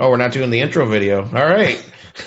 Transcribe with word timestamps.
Oh, 0.00 0.08
we're 0.08 0.16
not 0.16 0.32
doing 0.32 0.48
the 0.48 0.60
intro 0.60 0.86
video. 0.86 1.24
All 1.24 1.28
right. 1.28 1.76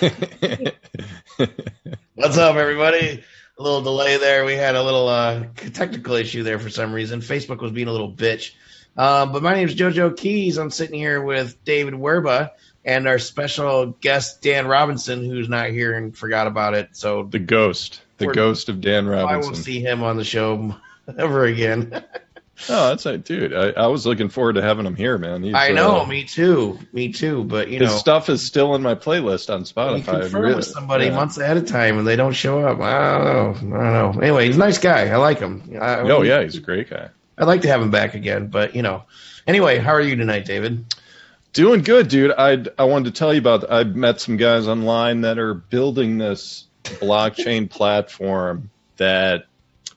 What's 2.14 2.38
up, 2.38 2.54
everybody? 2.54 3.24
A 3.58 3.62
little 3.62 3.82
delay 3.82 4.16
there. 4.16 4.44
We 4.44 4.52
had 4.52 4.76
a 4.76 4.82
little 4.84 5.08
uh, 5.08 5.46
technical 5.72 6.14
issue 6.14 6.44
there 6.44 6.60
for 6.60 6.70
some 6.70 6.92
reason. 6.92 7.18
Facebook 7.18 7.60
was 7.60 7.72
being 7.72 7.88
a 7.88 7.90
little 7.90 8.12
bitch. 8.12 8.52
Uh, 8.96 9.26
but 9.26 9.42
my 9.42 9.54
name 9.54 9.66
is 9.68 9.74
JoJo 9.74 10.16
Keys. 10.16 10.56
I'm 10.56 10.70
sitting 10.70 10.96
here 10.96 11.20
with 11.20 11.64
David 11.64 11.94
Werba 11.94 12.50
and 12.84 13.08
our 13.08 13.18
special 13.18 13.86
guest 13.86 14.40
Dan 14.40 14.68
Robinson, 14.68 15.24
who's 15.24 15.48
not 15.48 15.70
here 15.70 15.94
and 15.94 16.16
forgot 16.16 16.46
about 16.46 16.74
it. 16.74 16.90
So 16.92 17.24
the 17.24 17.40
ghost, 17.40 18.02
the 18.18 18.28
ghost 18.28 18.68
of 18.68 18.80
Dan 18.82 19.08
Robinson. 19.08 19.34
I 19.34 19.38
won't 19.44 19.56
see 19.56 19.80
him 19.80 20.04
on 20.04 20.16
the 20.16 20.22
show 20.22 20.76
ever 21.18 21.44
again. 21.44 22.04
Oh, 22.68 22.88
that's 22.88 23.04
right, 23.04 23.22
dude. 23.22 23.52
I, 23.52 23.70
I, 23.70 23.86
was 23.88 24.06
looking 24.06 24.28
forward 24.28 24.54
to 24.54 24.62
having 24.62 24.86
him 24.86 24.94
here, 24.94 25.18
man. 25.18 25.42
He's, 25.42 25.54
I 25.54 25.72
know, 25.72 26.02
uh, 26.02 26.06
me 26.06 26.22
too, 26.22 26.78
me 26.92 27.12
too. 27.12 27.42
But 27.42 27.68
you 27.68 27.80
his 27.80 27.90
know, 27.90 27.96
stuff 27.96 28.28
is 28.28 28.42
still 28.42 28.76
in 28.76 28.82
my 28.82 28.94
playlist 28.94 29.52
on 29.52 29.64
Spotify. 29.64 29.98
You 29.98 30.04
confirm 30.04 30.42
really, 30.42 30.54
with 30.56 30.66
somebody 30.66 31.06
yeah. 31.06 31.16
months 31.16 31.36
ahead 31.36 31.56
of 31.56 31.66
time, 31.66 31.98
and 31.98 32.06
they 32.06 32.14
don't 32.14 32.32
show 32.32 32.60
up. 32.60 32.80
I 32.80 33.18
don't 33.18 33.70
know. 33.70 33.76
I 33.76 33.82
don't 33.82 34.16
know. 34.16 34.20
Anyway, 34.22 34.46
he's 34.46 34.56
a 34.56 34.60
nice 34.60 34.78
guy. 34.78 35.08
I 35.08 35.16
like 35.16 35.40
him. 35.40 35.76
I, 35.80 36.00
oh 36.00 36.22
yeah, 36.22 36.42
he's 36.42 36.56
a 36.56 36.60
great 36.60 36.88
guy. 36.88 37.08
I'd 37.36 37.48
like 37.48 37.62
to 37.62 37.68
have 37.68 37.82
him 37.82 37.90
back 37.90 38.14
again, 38.14 38.46
but 38.46 38.76
you 38.76 38.82
know. 38.82 39.04
Anyway, 39.46 39.78
how 39.78 39.92
are 39.92 40.00
you 40.00 40.16
tonight, 40.16 40.44
David? 40.44 40.86
Doing 41.52 41.82
good, 41.82 42.08
dude. 42.08 42.32
I 42.36 42.64
I 42.78 42.84
wanted 42.84 43.12
to 43.12 43.18
tell 43.18 43.32
you 43.32 43.40
about. 43.40 43.70
I 43.70 43.82
met 43.82 44.20
some 44.20 44.36
guys 44.36 44.68
online 44.68 45.22
that 45.22 45.38
are 45.38 45.54
building 45.54 46.18
this 46.18 46.66
blockchain 46.84 47.68
platform 47.70 48.70
that 48.96 49.46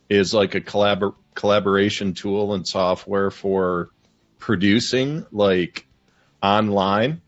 is 0.09 0.33
like 0.33 0.55
a 0.55 0.61
collabor- 0.61 1.15
collaboration 1.37 2.15
tool 2.15 2.55
and 2.55 2.67
software 2.67 3.29
for 3.29 3.91
producing 4.39 5.23
like 5.31 5.85
online. 6.41 7.21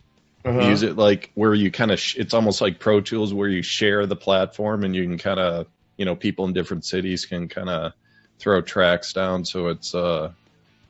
Uh-huh. 0.44 0.68
Use 0.68 0.82
it 0.82 0.98
like 0.98 1.32
where 1.36 1.54
you 1.54 1.70
kind 1.70 1.92
of 1.92 2.00
sh- 2.00 2.16
it's 2.18 2.34
almost 2.34 2.60
like 2.60 2.80
Pro 2.80 3.02
Tools 3.02 3.34
where 3.34 3.48
you 3.48 3.62
share 3.62 4.08
the 4.08 4.16
platform 4.16 4.84
and 4.84 4.96
you 4.96 5.04
can 5.04 5.20
kind 5.20 5.40
of 5.40 5.68
you 5.96 6.06
know 6.06 6.16
people 6.16 6.46
in 6.46 6.54
different 6.54 6.86
cities 6.86 7.26
can 7.26 7.50
kind 7.50 7.70
of 7.70 7.94
throw 8.40 8.62
tracks 8.62 9.14
down. 9.14 9.46
So 9.46 9.68
it's 9.68 9.94
uh 9.94 10.32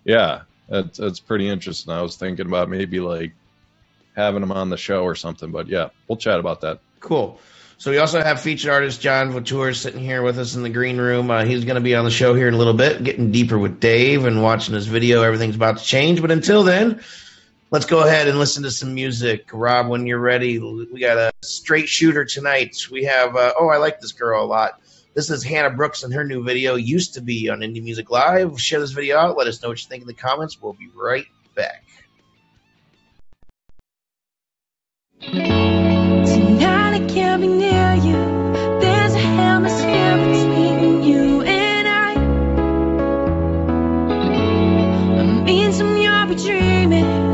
yeah, 0.05 0.43
that's 0.69 0.97
that's 0.97 1.19
pretty 1.19 1.49
interesting. 1.49 1.93
I 1.93 2.01
was 2.01 2.15
thinking 2.15 2.45
about 2.45 2.69
maybe 2.69 3.01
like 3.01 3.33
having 4.15 4.39
them 4.39 4.53
on 4.53 4.69
the 4.69 4.77
show 4.77 5.03
or 5.03 5.15
something, 5.15 5.51
but 5.51 5.67
yeah, 5.67 5.89
we'll 6.07 6.17
chat 6.17 6.39
about 6.39 6.61
that. 6.61 6.79
Cool. 7.01 7.37
So 7.79 7.91
we 7.91 7.97
also 7.97 8.21
have 8.21 8.41
featured 8.41 8.71
artist 8.71 8.99
John 8.99 9.31
Vautour 9.31 9.73
sitting 9.73 10.01
here 10.01 10.21
with 10.21 10.37
us 10.37 10.53
in 10.53 10.63
the 10.63 10.69
green 10.69 10.97
room. 10.97 11.31
Uh, 11.31 11.45
he's 11.45 11.63
going 11.63 11.75
to 11.75 11.81
be 11.81 11.95
on 11.95 12.03
the 12.03 12.11
show 12.11 12.33
here 12.33 12.49
in 12.49 12.53
a 12.53 12.57
little 12.57 12.73
bit, 12.73 13.01
getting 13.05 13.31
deeper 13.31 13.57
with 13.57 13.79
Dave 13.79 14.25
and 14.25 14.43
watching 14.43 14.75
his 14.75 14.85
video. 14.85 15.23
Everything's 15.23 15.55
about 15.55 15.77
to 15.77 15.83
change. 15.85 16.19
But 16.19 16.29
until 16.29 16.63
then, 16.63 17.01
let's 17.71 17.85
go 17.85 18.05
ahead 18.05 18.27
and 18.27 18.37
listen 18.37 18.63
to 18.63 18.71
some 18.71 18.93
music. 18.93 19.47
Rob, 19.53 19.87
when 19.87 20.05
you're 20.05 20.19
ready, 20.19 20.59
we 20.59 20.99
got 20.99 21.17
a 21.17 21.31
straight 21.41 21.87
shooter 21.87 22.25
tonight. 22.25 22.75
We 22.91 23.05
have, 23.05 23.37
uh, 23.37 23.53
oh, 23.57 23.69
I 23.69 23.77
like 23.77 24.01
this 24.01 24.11
girl 24.11 24.43
a 24.43 24.45
lot. 24.45 24.81
This 25.13 25.29
is 25.29 25.41
Hannah 25.41 25.69
Brooks 25.69 26.03
and 26.03 26.13
her 26.13 26.25
new 26.25 26.43
video, 26.43 26.75
Used 26.75 27.13
to 27.13 27.21
Be, 27.21 27.47
on 27.47 27.59
Indie 27.59 27.81
Music 27.81 28.09
Live. 28.09 28.59
Share 28.59 28.81
this 28.81 28.91
video 28.91 29.17
out. 29.17 29.37
Let 29.37 29.47
us 29.47 29.63
know 29.63 29.69
what 29.69 29.81
you 29.81 29.87
think 29.87 30.01
in 30.01 30.07
the 30.07 30.13
comments. 30.13 30.61
We'll 30.61 30.73
be 30.73 30.89
right 30.93 31.27
back. 31.55 31.85
Can't 37.13 37.41
be 37.41 37.47
near 37.47 37.95
you. 37.95 38.19
There's 38.79 39.13
a 39.13 39.19
hemisphere 39.19 40.17
between 40.17 41.03
you 41.03 41.41
and 41.41 41.87
I. 41.87 42.13
I 45.39 45.43
mean, 45.43 45.73
some 45.73 45.97
you'll 45.97 46.25
be 46.27 46.35
dreaming. 46.35 47.28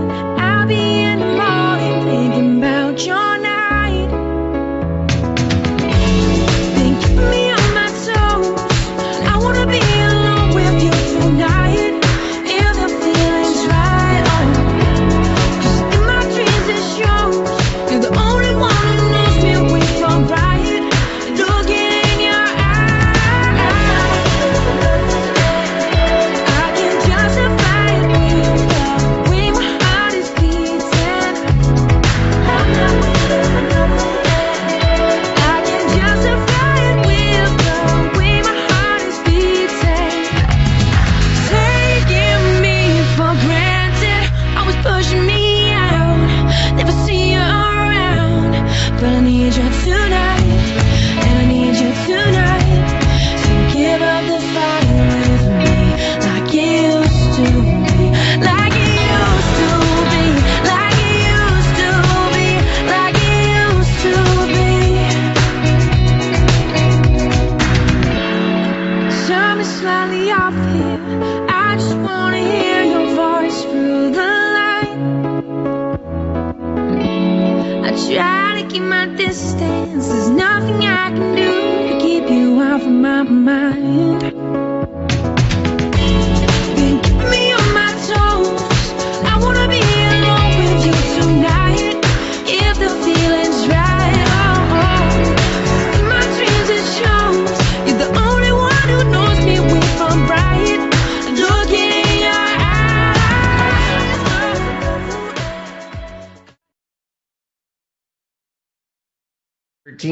there's 79.35 80.29
nothing 80.29 80.85
I 80.85 81.09
can 81.09 81.35
do 81.35 81.93
to 81.93 81.99
keep 81.99 82.29
you 82.29 82.61
off 82.61 82.81
of 82.81 82.87
my 82.87 83.23
mind. 83.23 84.34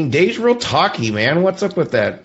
Dave's 0.02 0.38
real 0.38 0.56
talky, 0.56 1.12
man. 1.12 1.44
What's 1.44 1.64
up 1.64 1.78
with 1.78 1.92
that? 1.92 2.24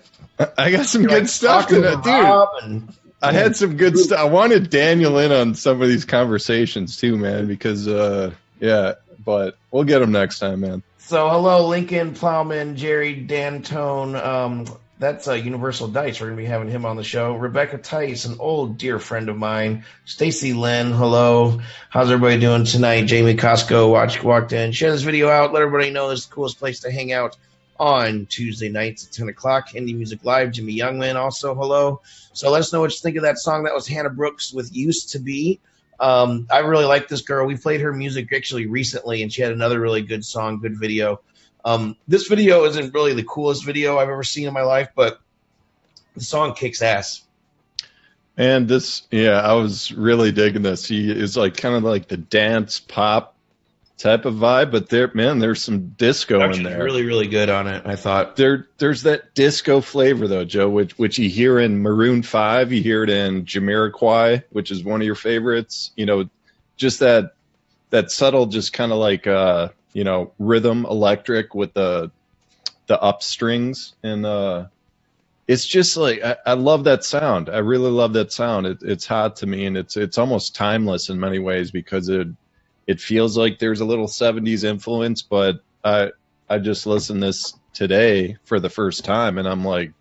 I 0.57 0.71
got 0.71 0.85
some 0.85 1.01
You're 1.01 1.11
good 1.11 1.23
like 1.23 1.27
stuff 1.27 1.67
tonight, 1.67 2.03
dude. 2.03 2.63
And, 2.63 2.93
I 3.21 3.33
had 3.33 3.55
some 3.55 3.75
good 3.75 3.97
stuff. 3.97 4.19
I 4.19 4.23
wanted 4.25 4.69
Daniel 4.69 5.17
in 5.19 5.31
on 5.31 5.55
some 5.55 5.81
of 5.81 5.87
these 5.89 6.05
conversations 6.05 6.97
too, 6.97 7.17
man, 7.17 7.47
because 7.47 7.87
uh, 7.87 8.31
yeah, 8.59 8.93
but 9.25 9.57
we'll 9.71 9.83
get 9.83 10.01
him 10.01 10.11
next 10.11 10.39
time, 10.39 10.61
man. 10.61 10.83
So, 10.99 11.27
hello, 11.27 11.67
Lincoln 11.67 12.13
Plowman, 12.13 12.75
Jerry 12.75 13.25
Dantone. 13.27 14.15
Um, 14.15 14.65
that's 14.99 15.27
uh, 15.27 15.33
Universal 15.33 15.89
Dice. 15.89 16.21
We're 16.21 16.27
gonna 16.27 16.37
be 16.37 16.45
having 16.45 16.69
him 16.69 16.85
on 16.85 16.95
the 16.95 17.03
show. 17.03 17.35
Rebecca 17.35 17.77
Tice, 17.77 18.25
an 18.25 18.37
old 18.39 18.77
dear 18.77 18.99
friend 18.99 19.27
of 19.27 19.37
mine. 19.37 19.85
Stacy 20.05 20.53
Lynn, 20.53 20.91
hello. 20.91 21.59
How's 21.89 22.11
everybody 22.11 22.39
doing 22.39 22.63
tonight? 22.65 23.05
Jamie 23.05 23.35
Costco 23.35 23.91
watch, 23.91 24.23
walked 24.23 24.53
in. 24.53 24.71
Share 24.71 24.91
this 24.91 25.01
video 25.01 25.29
out. 25.29 25.51
Let 25.51 25.63
everybody 25.63 25.91
know 25.91 26.09
this 26.09 26.19
is 26.19 26.25
the 26.27 26.35
coolest 26.35 26.59
place 26.59 26.81
to 26.81 26.91
hang 26.91 27.11
out 27.11 27.37
on 27.79 28.25
Tuesday 28.25 28.69
nights 28.69 29.05
at 29.05 29.13
10 29.13 29.29
o'clock. 29.29 29.69
Indie 29.69 29.95
Music 29.95 30.23
Live, 30.23 30.51
Jimmy 30.51 30.77
Youngman 30.77 31.15
also 31.15 31.55
hello. 31.55 32.01
So 32.33 32.51
let 32.51 32.59
us 32.59 32.73
know 32.73 32.81
what 32.81 32.91
you 32.91 32.97
think 32.99 33.15
of 33.15 33.23
that 33.23 33.37
song. 33.37 33.63
That 33.63 33.73
was 33.73 33.87
Hannah 33.87 34.09
Brooks 34.09 34.53
with 34.53 34.75
Used 34.75 35.11
to 35.11 35.19
Be. 35.19 35.59
Um, 35.99 36.47
I 36.51 36.59
really 36.59 36.85
like 36.85 37.07
this 37.07 37.21
girl. 37.21 37.45
We 37.45 37.57
played 37.57 37.81
her 37.81 37.93
music 37.93 38.31
actually 38.33 38.67
recently, 38.67 39.21
and 39.21 39.31
she 39.31 39.41
had 39.41 39.51
another 39.51 39.79
really 39.79 40.01
good 40.01 40.23
song, 40.23 40.59
good 40.59 40.77
video. 40.77 41.21
Um, 41.65 41.97
this 42.07 42.27
video 42.27 42.65
isn't 42.65 42.93
really 42.93 43.13
the 43.13 43.23
coolest 43.23 43.65
video 43.65 43.97
I've 43.97 44.09
ever 44.09 44.23
seen 44.23 44.47
in 44.47 44.53
my 44.53 44.61
life, 44.63 44.89
but 44.95 45.19
the 46.15 46.23
song 46.23 46.53
kicks 46.53 46.81
ass. 46.81 47.23
And 48.37 48.69
this, 48.69 49.03
yeah, 49.11 49.41
I 49.41 49.53
was 49.53 49.91
really 49.91 50.31
digging 50.31 50.61
this. 50.61 50.85
He 50.85 51.11
is 51.11 51.35
like 51.35 51.57
kind 51.57 51.75
of 51.75 51.83
like 51.83 52.07
the 52.07 52.15
dance 52.15 52.79
pop 52.79 53.35
type 53.99 54.25
of 54.25 54.35
vibe, 54.35 54.71
but 54.71 54.89
there, 54.89 55.11
man, 55.13 55.39
there's 55.39 55.63
some 55.63 55.89
disco 55.89 56.41
in 56.51 56.63
there. 56.63 56.83
Really, 56.83 57.05
really 57.05 57.27
good 57.27 57.49
on 57.49 57.67
it. 57.67 57.83
I 57.85 57.97
thought 57.97 58.37
there, 58.37 58.67
there's 58.79 59.03
that 59.03 59.35
disco 59.35 59.81
flavor 59.81 60.27
though, 60.27 60.45
Joe, 60.45 60.69
which 60.69 60.97
which 60.97 61.19
you 61.19 61.29
hear 61.29 61.59
in 61.59 61.81
Maroon 61.83 62.23
Five, 62.23 62.71
you 62.73 62.81
hear 62.83 63.03
it 63.03 63.11
in 63.11 63.45
Jamiroquai, 63.45 64.43
which 64.51 64.71
is 64.71 64.83
one 64.83 65.01
of 65.01 65.05
your 65.05 65.15
favorites. 65.15 65.91
You 65.97 66.07
know, 66.07 66.29
just 66.77 67.01
that 67.01 67.33
that 67.91 68.11
subtle, 68.11 68.47
just 68.47 68.73
kind 68.73 68.91
of 68.91 68.99
like 68.99 69.27
uh, 69.27 69.69
you 69.93 70.05
know, 70.05 70.33
rhythm 70.39 70.85
electric 70.85 71.53
with 71.53 71.73
the 71.73 72.11
the 72.87 72.99
up 73.01 73.21
strings 73.23 73.93
and 74.03 74.25
uh 74.25 74.65
it's 75.47 75.65
just 75.65 75.97
like 75.97 76.23
I, 76.23 76.37
I 76.45 76.53
love 76.53 76.85
that 76.85 77.03
sound. 77.03 77.49
I 77.49 77.59
really 77.59 77.91
love 77.91 78.13
that 78.13 78.31
sound. 78.31 78.67
It, 78.67 78.79
it's 78.83 79.07
hot 79.07 79.37
to 79.37 79.47
me 79.47 79.65
and 79.65 79.77
it's 79.77 79.97
it's 79.97 80.17
almost 80.19 80.55
timeless 80.55 81.09
in 81.09 81.19
many 81.19 81.39
ways 81.39 81.71
because 81.71 82.09
it 82.09 82.27
it 82.89 82.99
feels 82.99 83.37
like 83.37 83.59
there's 83.59 83.81
a 83.81 83.85
little 83.85 84.07
70s 84.07 84.63
influence, 84.63 85.21
but 85.21 85.59
I 85.83 86.09
I 86.49 86.57
just 86.57 86.87
listened 86.87 87.21
this 87.21 87.53
today 87.71 88.37
for 88.45 88.59
the 88.59 88.69
first 88.71 89.05
time 89.05 89.37
and 89.37 89.47
I'm 89.47 89.63
like 89.63 89.91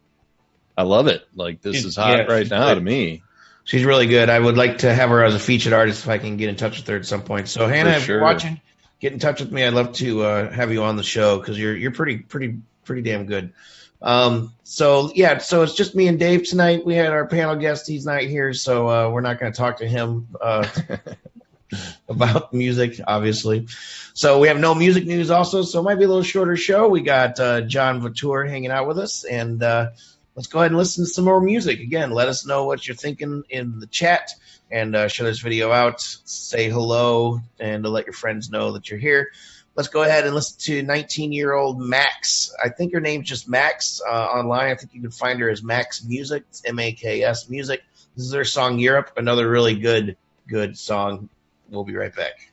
I 0.74 0.84
love 0.84 1.06
it. 1.06 1.22
Like 1.34 1.60
this 1.60 1.84
is 1.84 1.96
hot 1.96 2.16
yeah, 2.16 2.24
right 2.24 2.48
now 2.48 2.68
good. 2.68 2.76
to 2.76 2.80
me. 2.80 3.22
She's 3.64 3.84
really 3.84 4.06
good. 4.06 4.30
I 4.30 4.38
would 4.38 4.56
like 4.56 4.78
to 4.78 4.94
have 4.94 5.10
her 5.10 5.22
as 5.22 5.34
a 5.34 5.38
featured 5.38 5.74
artist 5.74 6.04
if 6.04 6.08
I 6.08 6.16
can 6.16 6.38
get 6.38 6.48
in 6.48 6.56
touch 6.56 6.78
with 6.78 6.86
her 6.86 6.96
at 6.96 7.04
some 7.04 7.20
point. 7.20 7.50
So 7.50 7.68
Hannah, 7.68 7.90
if 7.90 8.08
you're 8.08 8.22
watching, 8.22 8.58
get 9.00 9.12
in 9.12 9.18
touch 9.18 9.40
with 9.40 9.52
me. 9.52 9.64
I'd 9.64 9.74
love 9.74 9.92
to 9.96 10.22
uh, 10.22 10.50
have 10.50 10.72
you 10.72 10.82
on 10.82 10.96
the 10.96 11.02
show 11.02 11.38
because 11.38 11.58
you're 11.58 11.76
you're 11.76 11.90
pretty 11.90 12.16
pretty 12.16 12.56
pretty 12.86 13.02
damn 13.02 13.26
good. 13.26 13.52
Um, 14.00 14.54
so 14.62 15.12
yeah, 15.14 15.36
so 15.36 15.60
it's 15.60 15.74
just 15.74 15.94
me 15.94 16.08
and 16.08 16.18
Dave 16.18 16.48
tonight. 16.48 16.86
We 16.86 16.94
had 16.94 17.12
our 17.12 17.26
panel 17.26 17.56
guest; 17.56 17.86
he's 17.86 18.06
not 18.06 18.22
here, 18.22 18.54
so 18.54 18.88
uh, 18.88 19.10
we're 19.10 19.20
not 19.20 19.38
going 19.38 19.52
to 19.52 19.58
talk 19.58 19.76
to 19.78 19.86
him 19.86 20.28
uh, 20.40 20.66
about 22.08 22.52
music, 22.52 23.00
obviously. 23.06 23.66
So 24.14 24.38
we 24.40 24.48
have 24.48 24.58
no 24.58 24.74
music 24.74 25.06
news, 25.06 25.30
also, 25.30 25.62
so 25.62 25.80
it 25.80 25.82
might 25.82 25.96
be 25.96 26.04
a 26.04 26.08
little 26.08 26.22
shorter 26.22 26.56
show. 26.56 26.88
We 26.88 27.02
got 27.02 27.38
uh, 27.38 27.60
John 27.62 28.00
Vautour 28.00 28.48
hanging 28.48 28.70
out 28.70 28.88
with 28.88 28.98
us, 28.98 29.24
and 29.24 29.62
uh, 29.62 29.90
let's 30.34 30.48
go 30.48 30.60
ahead 30.60 30.70
and 30.70 30.78
listen 30.78 31.04
to 31.04 31.10
some 31.10 31.24
more 31.24 31.40
music. 31.40 31.80
Again, 31.80 32.10
let 32.10 32.28
us 32.28 32.46
know 32.46 32.64
what 32.64 32.86
you're 32.86 32.96
thinking 32.96 33.44
in 33.50 33.80
the 33.80 33.86
chat 33.86 34.30
and 34.70 34.94
uh, 34.94 35.08
share 35.08 35.26
this 35.26 35.40
video 35.40 35.72
out. 35.72 36.00
Say 36.00 36.68
hello 36.68 37.40
and 37.58 37.84
let 37.84 38.06
your 38.06 38.12
friends 38.12 38.50
know 38.50 38.72
that 38.72 38.90
you're 38.90 38.98
here. 38.98 39.30
Let's 39.74 39.88
go 39.88 40.02
ahead 40.02 40.26
and 40.26 40.34
listen 40.34 40.58
to 40.60 40.82
19 40.82 41.32
year 41.32 41.52
old 41.52 41.78
Maks. 41.78 42.50
I 42.62 42.68
think 42.68 42.92
her 42.94 43.00
name's 43.00 43.28
just 43.28 43.48
Maks 43.48 44.00
uh, 44.00 44.10
online. 44.10 44.70
I 44.70 44.74
think 44.74 44.92
you 44.92 45.00
can 45.00 45.12
find 45.12 45.38
her 45.38 45.48
as 45.48 45.62
Maks 45.62 46.04
Music. 46.04 46.42
M 46.64 46.78
A 46.80 46.92
K 46.92 47.22
S 47.22 47.48
Music. 47.48 47.82
This 48.16 48.26
is 48.26 48.32
her 48.32 48.44
song 48.44 48.80
Europe, 48.80 49.12
another 49.16 49.48
really 49.48 49.76
good, 49.76 50.16
good 50.48 50.76
song. 50.76 51.28
We'll 51.70 51.84
be 51.84 51.96
right 51.96 52.14
back. 52.14 52.50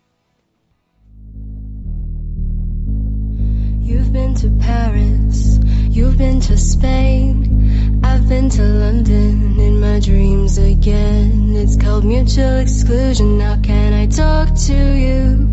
You've 3.81 4.11
been 4.11 4.35
to 4.35 4.49
Paris, 4.59 5.59
you've 5.89 6.17
been 6.17 6.41
to 6.41 6.57
Spain. 6.57 8.01
I've 8.03 8.27
been 8.27 8.49
to 8.49 8.61
London 8.61 9.59
in 9.59 9.79
my 9.79 9.99
dreams 9.99 10.57
again. 10.57 11.53
It's 11.55 11.75
called 11.75 12.03
mutual 12.03 12.57
exclusion. 12.57 13.39
Can 13.63 13.93
I 13.93 14.07
talk 14.07 14.53
to 14.67 14.73
you? 14.73 15.47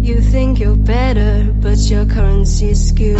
You 0.00 0.20
think 0.20 0.60
you're 0.60 0.76
better, 0.76 1.50
but 1.60 1.78
your 1.78 2.06
currency 2.06 2.70
is 2.70 2.88
skewed. 2.88 3.18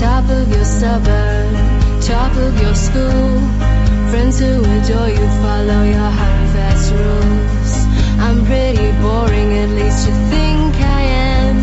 Top 0.00 0.28
of 0.28 0.48
your 0.50 0.64
suburb, 0.64 2.02
top 2.02 2.36
of 2.36 2.60
your 2.60 2.74
school. 2.74 3.40
Friends 4.10 4.38
who 4.40 4.60
adore 4.60 5.08
you 5.08 5.28
follow 5.42 5.82
your 5.84 6.10
hard 6.18 6.48
fast 6.50 6.92
rules. 6.92 7.61
I'm 8.24 8.44
pretty 8.46 8.90
boring, 9.02 9.50
at 9.62 9.70
least 9.80 10.08
you 10.08 10.14
think 10.32 10.74
I 10.98 11.02
am. 11.36 11.56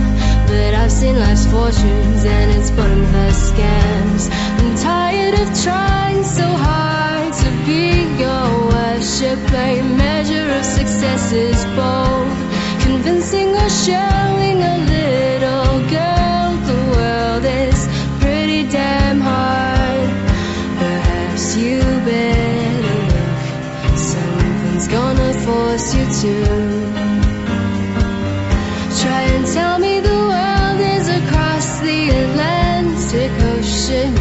But 0.47 0.73
I've 0.81 0.91
seen 0.91 1.15
life's 1.19 1.45
fortunes 1.53 2.23
and 2.25 2.47
it's 2.57 2.71
pointless 2.71 3.51
scams. 3.51 4.23
I'm 4.59 4.71
tired 4.75 5.35
of 5.41 5.47
trying 5.63 6.23
so 6.23 6.47
hard 6.67 7.33
to 7.43 7.49
be 7.65 7.81
your. 8.21 8.49
Your 9.21 9.83
measure 9.83 10.49
of 10.57 10.63
success 10.63 11.33
is 11.33 11.65
bold, 11.75 12.27
convincing 12.81 13.49
or 13.49 13.69
showing 13.69 14.63
a 14.63 14.77
little 14.93 15.79
girl 15.89 16.55
the 16.65 16.79
world 16.95 17.43
is 17.43 17.87
pretty 18.21 18.67
damn 18.69 19.19
hard. 19.19 20.09
Perhaps 20.79 21.57
you 21.57 21.81
better 22.05 22.38
Try 26.21 26.27
and 29.35 29.45
tell 29.47 29.79
me 29.79 30.01
the 30.01 30.09
world 30.09 30.81
is 30.81 31.07
across 31.07 31.79
the 31.79 32.09
Atlantic 32.09 33.31
Ocean. 33.55 34.18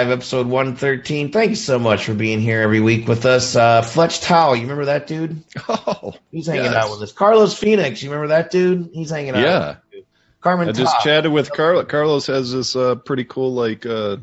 Live, 0.00 0.12
episode 0.12 0.46
113. 0.46 1.30
Thank 1.30 1.50
you 1.50 1.56
so 1.56 1.78
much 1.78 2.06
for 2.06 2.14
being 2.14 2.40
here 2.40 2.62
every 2.62 2.80
week 2.80 3.06
with 3.06 3.26
us. 3.26 3.54
Uh, 3.54 3.82
Fletch 3.82 4.22
Towel, 4.22 4.56
you 4.56 4.62
remember 4.62 4.86
that 4.86 5.06
dude? 5.06 5.42
Oh, 5.68 6.14
He's 6.30 6.46
hanging 6.46 6.64
yes. 6.64 6.74
out 6.74 6.90
with 6.90 7.02
us. 7.02 7.12
Carlos 7.12 7.52
Phoenix, 7.52 8.02
you 8.02 8.08
remember 8.08 8.28
that 8.28 8.50
dude? 8.50 8.88
He's 8.94 9.10
hanging 9.10 9.34
out. 9.34 9.42
Yeah. 9.42 9.58
with 9.58 9.68
us, 9.68 9.82
too. 9.92 10.04
Carmen 10.40 10.68
I 10.70 10.72
just 10.72 11.00
chatted 11.00 11.30
with 11.30 11.52
Carlos. 11.52 11.84
Carlos 11.86 12.26
has 12.28 12.50
this 12.50 12.74
uh, 12.74 12.94
pretty 12.94 13.24
cool 13.24 13.52
like 13.52 13.84
uh, 13.84 14.16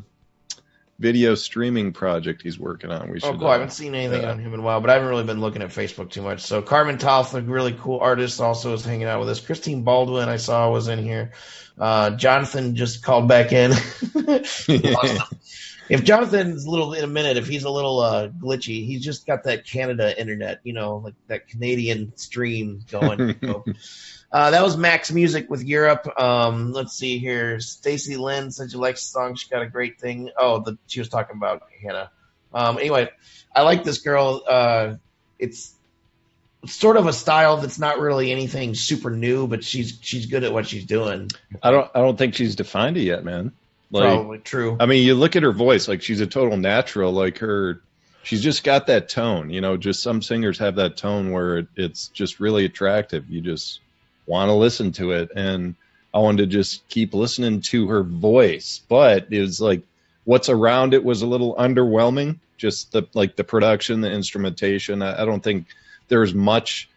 video 0.98 1.36
streaming 1.36 1.92
project 1.92 2.42
he's 2.42 2.58
working 2.58 2.90
on. 2.90 3.12
We 3.12 3.20
should. 3.20 3.36
Oh, 3.36 3.38
cool. 3.38 3.46
uh, 3.46 3.50
I 3.50 3.52
haven't 3.52 3.70
seen 3.70 3.94
anything 3.94 4.24
on 4.24 4.40
him 4.40 4.52
in 4.54 4.58
a 4.58 4.62
while, 4.64 4.80
but 4.80 4.90
I 4.90 4.94
haven't 4.94 5.10
really 5.10 5.22
been 5.22 5.40
looking 5.40 5.62
at 5.62 5.70
Facebook 5.70 6.10
too 6.10 6.22
much. 6.22 6.40
So 6.40 6.60
Carmen 6.60 6.98
Toth, 6.98 7.34
a 7.34 7.40
really 7.40 7.72
cool 7.80 8.00
artist, 8.00 8.40
also 8.40 8.74
is 8.74 8.84
hanging 8.84 9.06
out 9.06 9.20
with 9.20 9.28
us. 9.28 9.38
Christine 9.38 9.84
Baldwin, 9.84 10.28
I 10.28 10.38
saw 10.38 10.72
was 10.72 10.88
in 10.88 10.98
here. 10.98 11.34
Uh, 11.78 12.10
Jonathan 12.10 12.74
just 12.74 13.04
called 13.04 13.28
back 13.28 13.52
in. 13.52 13.70
if 15.88 16.04
Jonathan's 16.04 16.64
a 16.64 16.70
little 16.70 16.94
in 16.94 17.04
a 17.04 17.08
minute, 17.08 17.36
if 17.36 17.46
he's 17.46 17.64
a 17.64 17.70
little 17.70 18.00
uh, 18.00 18.28
glitchy, 18.28 18.84
he's 18.86 19.04
just 19.04 19.26
got 19.26 19.44
that 19.44 19.64
Canada 19.64 20.18
internet, 20.18 20.60
you 20.64 20.72
know, 20.72 20.96
like 20.98 21.14
that 21.28 21.48
Canadian 21.48 22.12
stream 22.16 22.80
going. 22.90 23.36
So, 23.40 23.64
uh, 24.32 24.50
that 24.50 24.62
was 24.62 24.76
Maks 24.76 25.12
Music 25.12 25.48
with 25.48 25.62
Europe. 25.62 26.08
Um, 26.20 26.72
let's 26.72 26.92
see 26.92 27.18
here. 27.18 27.60
Stacy 27.60 28.16
Lynn 28.16 28.50
said 28.50 28.72
you 28.72 28.78
like 28.78 28.96
the 28.96 29.00
song. 29.00 29.34
She 29.34 29.48
got 29.48 29.62
a 29.62 29.68
great 29.68 30.00
thing. 30.00 30.30
Oh, 30.38 30.60
the, 30.60 30.78
she 30.86 31.00
was 31.00 31.08
talking 31.08 31.36
about 31.36 31.62
Hannah. 31.82 32.10
Um, 32.52 32.78
anyway, 32.78 33.10
I 33.54 33.62
like 33.62 33.84
this 33.84 33.98
girl. 33.98 34.42
Uh, 34.48 34.94
it's 35.38 35.74
sort 36.66 36.96
of 36.96 37.06
a 37.06 37.12
style 37.12 37.58
that's 37.58 37.78
not 37.78 37.98
really 37.98 38.32
anything 38.32 38.74
super 38.74 39.10
new, 39.10 39.46
but 39.46 39.64
she's 39.64 39.98
she's 40.00 40.26
good 40.26 40.44
at 40.44 40.52
what 40.52 40.66
she's 40.66 40.84
doing. 40.84 41.30
I 41.62 41.70
don't. 41.70 41.90
I 41.94 42.00
don't 42.00 42.16
think 42.16 42.34
she's 42.34 42.56
defined 42.56 42.96
it 42.96 43.02
yet, 43.02 43.24
man. 43.24 43.52
Like, 43.90 44.04
Probably 44.04 44.38
true. 44.38 44.76
I 44.78 44.86
mean, 44.86 45.04
you 45.04 45.14
look 45.14 45.36
at 45.36 45.42
her 45.42 45.52
voice, 45.52 45.88
like 45.88 46.02
she's 46.02 46.20
a 46.20 46.26
total 46.26 46.56
natural. 46.56 47.12
Like 47.12 47.38
her, 47.38 47.80
she's 48.22 48.42
just 48.42 48.64
got 48.64 48.86
that 48.88 49.08
tone. 49.08 49.50
You 49.50 49.60
know, 49.60 49.76
just 49.76 50.02
some 50.02 50.20
singers 50.20 50.58
have 50.58 50.76
that 50.76 50.96
tone 50.96 51.32
where 51.32 51.58
it, 51.58 51.68
it's 51.76 52.08
just 52.08 52.40
really 52.40 52.64
attractive. 52.64 53.30
You 53.30 53.40
just 53.40 53.80
want 54.26 54.48
to 54.50 54.54
listen 54.54 54.92
to 54.92 55.12
it, 55.12 55.30
and 55.34 55.74
I 56.12 56.18
wanted 56.18 56.38
to 56.38 56.46
just 56.46 56.86
keep 56.88 57.14
listening 57.14 57.62
to 57.62 57.88
her 57.88 58.02
voice. 58.02 58.82
But 58.88 59.28
it 59.30 59.40
was 59.40 59.60
like 59.60 59.82
what's 60.24 60.50
around 60.50 60.92
it 60.92 61.04
was 61.04 61.22
a 61.22 61.26
little 61.26 61.54
underwhelming. 61.54 62.38
Just 62.58 62.92
the 62.92 63.06
like 63.14 63.36
the 63.36 63.44
production, 63.44 64.02
the 64.02 64.10
instrumentation. 64.10 65.00
I, 65.00 65.22
I 65.22 65.24
don't 65.24 65.42
think 65.42 65.66
there's 66.08 66.34
much 66.34 66.90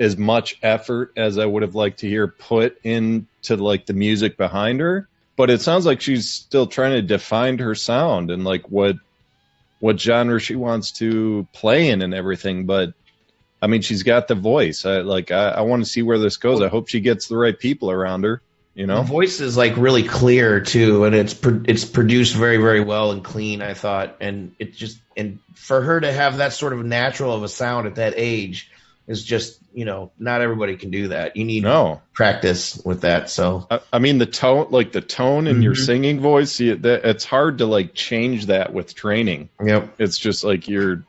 as 0.00 0.16
much 0.16 0.58
effort 0.62 1.12
as 1.16 1.38
I 1.38 1.44
would 1.44 1.62
have 1.62 1.74
liked 1.74 2.00
to 2.00 2.08
hear 2.08 2.28
put 2.28 2.78
into 2.84 3.26
like 3.56 3.86
the 3.86 3.94
music 3.94 4.36
behind 4.36 4.80
her. 4.80 5.07
But 5.38 5.50
it 5.50 5.60
sounds 5.60 5.86
like 5.86 6.00
she's 6.00 6.28
still 6.28 6.66
trying 6.66 6.94
to 6.94 7.02
define 7.02 7.58
her 7.58 7.76
sound 7.76 8.32
and 8.32 8.44
like 8.44 8.68
what 8.68 8.96
what 9.78 10.00
genre 10.00 10.40
she 10.40 10.56
wants 10.56 10.90
to 10.98 11.46
play 11.52 11.90
in 11.90 12.02
and 12.02 12.12
everything. 12.12 12.66
But 12.66 12.92
I 13.62 13.68
mean, 13.68 13.82
she's 13.82 14.02
got 14.02 14.26
the 14.26 14.34
voice. 14.34 14.84
I 14.84 14.98
like 15.02 15.30
I, 15.30 15.50
I 15.50 15.60
want 15.60 15.84
to 15.84 15.88
see 15.88 16.02
where 16.02 16.18
this 16.18 16.38
goes. 16.38 16.60
I 16.60 16.66
hope 16.66 16.88
she 16.88 16.98
gets 16.98 17.28
the 17.28 17.36
right 17.36 17.56
people 17.56 17.88
around 17.88 18.24
her. 18.24 18.42
You 18.74 18.88
know, 18.88 19.02
voice 19.02 19.38
is 19.38 19.56
like 19.56 19.76
really 19.76 20.02
clear 20.02 20.60
too, 20.60 21.04
and 21.04 21.14
it's 21.14 21.34
pro- 21.34 21.62
it's 21.66 21.84
produced 21.84 22.34
very 22.34 22.56
very 22.56 22.80
well 22.80 23.12
and 23.12 23.22
clean. 23.22 23.62
I 23.62 23.74
thought, 23.74 24.16
and 24.20 24.56
it 24.58 24.74
just 24.74 24.98
and 25.16 25.38
for 25.54 25.80
her 25.80 26.00
to 26.00 26.12
have 26.12 26.38
that 26.38 26.52
sort 26.52 26.72
of 26.72 26.84
natural 26.84 27.32
of 27.32 27.44
a 27.44 27.48
sound 27.48 27.86
at 27.86 27.94
that 27.94 28.14
age 28.16 28.72
is 29.08 29.24
just 29.24 29.58
you 29.74 29.84
know 29.84 30.12
not 30.18 30.40
everybody 30.42 30.76
can 30.76 30.90
do 30.90 31.08
that. 31.08 31.36
You 31.36 31.44
need 31.44 31.64
no. 31.64 32.00
practice 32.12 32.80
with 32.84 33.00
that. 33.00 33.30
So 33.30 33.66
I, 33.70 33.80
I 33.94 33.98
mean 33.98 34.18
the 34.18 34.26
tone, 34.26 34.68
like 34.70 34.92
the 34.92 35.00
tone 35.00 35.46
in 35.48 35.62
your 35.62 35.74
Mhm. 35.74 35.86
singing 35.86 36.20
voice, 36.20 36.60
you, 36.60 36.76
that, 36.76 37.04
it's 37.04 37.24
hard 37.24 37.58
to 37.58 37.66
like 37.66 37.94
change 37.94 38.46
that 38.46 38.72
with 38.72 38.94
training. 38.94 39.48
yep, 39.64 39.94
It's 39.98 40.18
just 40.18 40.44
like 40.44 40.68
your 40.68 41.04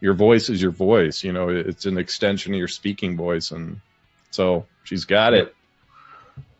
your 0.00 0.14
voice 0.14 0.48
is 0.48 0.62
your 0.62 0.70
voice. 0.70 1.24
You 1.24 1.32
know, 1.32 1.48
it's 1.48 1.86
an 1.86 1.98
extension 1.98 2.52
of 2.54 2.58
your 2.58 2.68
speaking 2.68 3.16
voice, 3.16 3.50
and 3.50 3.80
so 4.30 4.66
she's 4.84 5.04
got 5.04 5.34
it. 5.34 5.54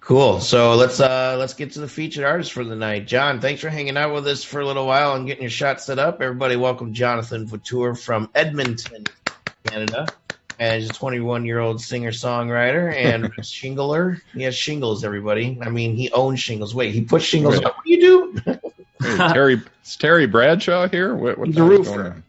cool. 0.00 0.40
So 0.40 0.74
let's 0.74 0.98
uh 1.00 1.36
let's 1.38 1.54
get 1.54 1.72
to 1.72 1.80
the 1.80 1.88
featured 1.88 2.24
artist 2.24 2.52
for 2.52 2.64
the 2.64 2.76
night. 2.76 3.06
John, 3.06 3.40
thanks 3.40 3.60
for 3.60 3.68
hanging 3.68 3.96
out 3.96 4.12
with 4.12 4.26
us 4.26 4.42
for 4.44 4.60
a 4.60 4.66
little 4.66 4.86
while 4.86 5.14
and 5.14 5.26
getting 5.26 5.42
your 5.42 5.50
shot 5.50 5.80
set 5.80 5.98
up. 5.98 6.20
Everybody, 6.20 6.56
welcome 6.56 6.94
Jonathan 6.94 7.46
Vautour 7.46 7.96
from 7.98 8.28
Edmonton, 8.34 9.04
Canada. 9.64 10.06
And 10.58 10.80
he's 10.80 10.90
a 10.90 10.92
21 10.94 11.44
year 11.44 11.58
old 11.58 11.80
singer 11.80 12.10
songwriter 12.12 12.94
and 12.94 13.24
shingler. 13.42 14.20
He 14.32 14.42
has 14.44 14.54
shingles, 14.54 15.04
everybody. 15.04 15.58
I 15.60 15.68
mean, 15.70 15.96
he 15.96 16.10
owns 16.12 16.40
shingles. 16.40 16.74
Wait, 16.74 16.94
he 16.94 17.02
puts 17.02 17.24
shingles 17.24 17.56
Right. 17.56 17.64
up. 17.66 17.76
What 17.76 17.84
do 17.84 17.90
you 17.90 18.00
do? 18.00 18.58
Hey, 19.00 19.16
Terry, 19.16 19.60
is 19.84 19.96
Terry 19.96 20.26
Bradshaw 20.26 20.88
here? 20.88 21.14
What, 21.14 21.36
what 21.38 21.48
He's 21.48 21.56
the 21.56 21.62
a 21.62 21.68
roofer. 21.68 22.22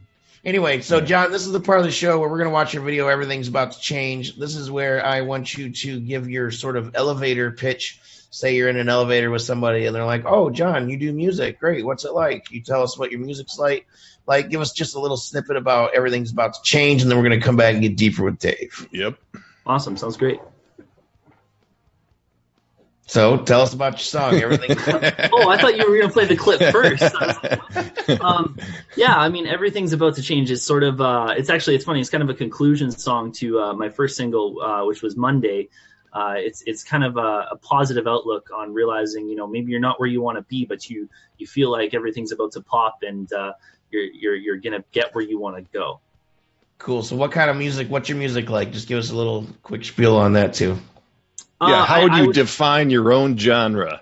Anyway, 0.43 0.81
so 0.81 1.01
John, 1.01 1.31
this 1.31 1.45
is 1.45 1.51
the 1.51 1.59
part 1.59 1.79
of 1.79 1.85
the 1.85 1.91
show 1.91 2.19
where 2.19 2.29
we're 2.29 2.37
going 2.37 2.49
to 2.49 2.53
watch 2.53 2.73
your 2.73 2.83
video. 2.83 3.07
Everything's 3.07 3.47
about 3.47 3.71
to 3.73 3.79
change. 3.79 4.35
This 4.37 4.55
is 4.55 4.69
where 4.69 5.03
I 5.03 5.21
want 5.21 5.57
you 5.57 5.71
to 5.71 5.99
give 5.99 6.29
your 6.29 6.51
sort 6.51 6.77
of 6.77 6.91
elevator 6.95 7.51
pitch. 7.51 7.99
Say 8.35 8.55
you're 8.55 8.67
in 8.67 8.75
an 8.75 8.89
elevator 8.89 9.31
with 9.31 9.43
somebody 9.43 9.85
and 9.85 9.95
they're 9.95 10.03
like, 10.03 10.25
"Oh, 10.25 10.49
John, 10.49 10.89
you 10.89 10.97
do 10.97 11.13
music. 11.13 11.57
Great. 11.57 11.85
What's 11.85 12.03
it 12.03 12.11
like?" 12.11 12.51
You 12.51 12.59
tell 12.59 12.83
us 12.83 12.97
what 12.97 13.09
your 13.09 13.21
music's 13.21 13.57
like. 13.57 13.87
Like, 14.27 14.49
give 14.49 14.59
us 14.59 14.73
just 14.73 14.93
a 14.95 14.99
little 14.99 15.15
snippet 15.15 15.55
about 15.55 15.95
everything's 15.95 16.33
about 16.33 16.53
to 16.55 16.59
change, 16.61 17.01
and 17.01 17.09
then 17.09 17.17
we're 17.17 17.29
going 17.29 17.39
to 17.39 17.45
come 17.45 17.55
back 17.55 17.75
and 17.75 17.81
get 17.81 17.95
deeper 17.95 18.25
with 18.25 18.37
Dave. 18.39 18.89
Yep. 18.91 19.17
Awesome. 19.65 19.95
Sounds 19.95 20.17
great. 20.17 20.41
So, 23.07 23.37
tell 23.37 23.61
us 23.61 23.73
about 23.73 23.93
your 23.93 23.99
song. 23.99 24.33
Everything. 24.35 24.71
Oh, 25.31 25.47
I 25.49 25.57
thought 25.57 25.77
you 25.77 25.89
were 25.89 25.97
going 25.97 26.09
to 26.09 26.13
play 26.13 26.25
the 26.25 26.35
clip 26.35 26.59
first. 26.73 27.03
I 27.03 27.61
like, 28.09 28.19
um, 28.19 28.57
yeah, 28.97 29.15
I 29.15 29.29
mean, 29.29 29.47
everything's 29.47 29.93
about 29.93 30.15
to 30.15 30.21
change. 30.21 30.51
It's 30.51 30.63
sort 30.63 30.83
of, 30.83 30.99
uh, 30.99 31.35
it's 31.37 31.49
actually, 31.49 31.75
it's 31.75 31.85
funny. 31.85 32.01
It's 32.01 32.09
kind 32.09 32.21
of 32.23 32.29
a 32.29 32.33
conclusion 32.33 32.91
song 32.91 33.31
to 33.33 33.61
uh, 33.61 33.73
my 33.73 33.87
first 33.87 34.17
single, 34.17 34.61
uh, 34.61 34.85
which 34.85 35.01
was 35.01 35.15
Monday. 35.15 35.69
Uh, 36.15 36.35
it's 36.37 36.63
it's 36.65 36.81
kind 36.81 37.03
of 37.03 37.17
a, 37.17 37.49
a 37.51 37.57
positive 37.61 38.07
outlook 38.07 38.49
on 38.55 38.73
realizing, 38.73 39.27
you 39.27 39.35
know, 39.35 39.45
maybe 39.45 39.69
you're 39.69 39.81
not 39.81 39.99
where 39.99 40.07
you 40.07 40.21
want 40.21 40.37
to 40.37 40.43
be, 40.43 40.63
but 40.65 40.89
you 40.89 41.09
you 41.37 41.45
feel 41.45 41.69
like 41.69 41.93
everything's 41.93 42.31
about 42.31 42.53
to 42.53 42.61
pop 42.61 42.99
and 43.01 43.31
uh, 43.33 43.51
you're 43.91 44.05
you're 44.05 44.35
you're 44.35 44.57
gonna 44.57 44.83
get 44.93 45.13
where 45.13 45.25
you 45.25 45.37
want 45.37 45.57
to 45.57 45.61
go. 45.73 45.99
cool. 46.77 47.03
So, 47.03 47.17
what 47.17 47.33
kind 47.33 47.49
of 47.49 47.57
music? 47.57 47.89
What's 47.89 48.07
your 48.07 48.17
music 48.17 48.49
like? 48.49 48.71
Just 48.71 48.87
give 48.87 48.97
us 48.97 49.11
a 49.11 49.15
little 49.15 49.45
quick 49.61 49.83
spiel 49.83 50.15
on 50.15 50.33
that 50.33 50.53
too. 50.53 50.79
yeah. 51.61 51.81
Uh, 51.81 51.85
How 51.85 52.03
would 52.03 52.13
I 52.13 52.21
you 52.23 52.31
define 52.31 52.89
your 52.89 53.11
own 53.11 53.37
genre? 53.37 54.01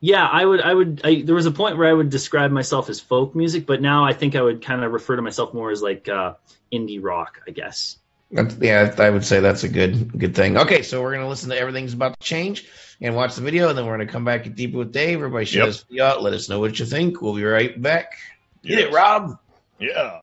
Yeah, 0.00 0.26
I 0.26 0.44
would. 0.44 0.60
I 0.60 0.74
would. 0.74 1.00
I, 1.02 1.22
there 1.22 1.34
was 1.34 1.46
a 1.46 1.50
point 1.50 1.78
where 1.78 1.88
I 1.88 1.94
would 1.94 2.10
describe 2.10 2.50
myself 2.50 2.90
as 2.90 3.00
folk 3.00 3.34
music, 3.34 3.64
but 3.64 3.80
now 3.80 4.04
I 4.04 4.12
think 4.12 4.36
I 4.36 4.42
would 4.42 4.62
kind 4.62 4.84
of 4.84 4.92
refer 4.92 5.16
to 5.16 5.22
myself 5.22 5.54
more 5.54 5.70
as 5.70 5.80
like 5.80 6.10
uh, 6.10 6.34
indie 6.70 7.02
rock, 7.02 7.40
I 7.48 7.52
guess. 7.52 7.96
That's, 8.30 8.56
yeah, 8.56 8.94
I 8.98 9.10
would 9.10 9.24
say 9.24 9.40
that's 9.40 9.64
a 9.64 9.68
good 9.68 10.18
good 10.18 10.34
thing. 10.34 10.56
Okay, 10.56 10.82
so 10.82 11.00
we're 11.02 11.12
gonna 11.14 11.28
listen 11.28 11.50
to 11.50 11.58
everything's 11.58 11.92
about 11.94 12.18
to 12.18 12.26
change 12.26 12.66
and 13.00 13.14
watch 13.14 13.36
the 13.36 13.42
video, 13.42 13.68
and 13.68 13.78
then 13.78 13.86
we're 13.86 13.92
gonna 13.92 14.06
come 14.10 14.24
back 14.24 14.46
and 14.46 14.54
deeper 14.54 14.78
with 14.78 14.92
Dave. 14.92 15.18
Everybody 15.18 15.44
share 15.44 15.60
Yep. 15.60 15.68
this 15.68 15.82
video 15.82 16.04
out. 16.06 16.22
Let 16.22 16.32
us 16.32 16.48
know 16.48 16.58
what 16.58 16.78
you 16.78 16.86
think. 16.86 17.20
We'll 17.22 17.34
be 17.34 17.44
right 17.44 17.80
back. 17.80 18.16
Get 18.64 18.78
it, 18.78 18.92
Rob. 18.92 19.38
Yeah. 19.78 20.20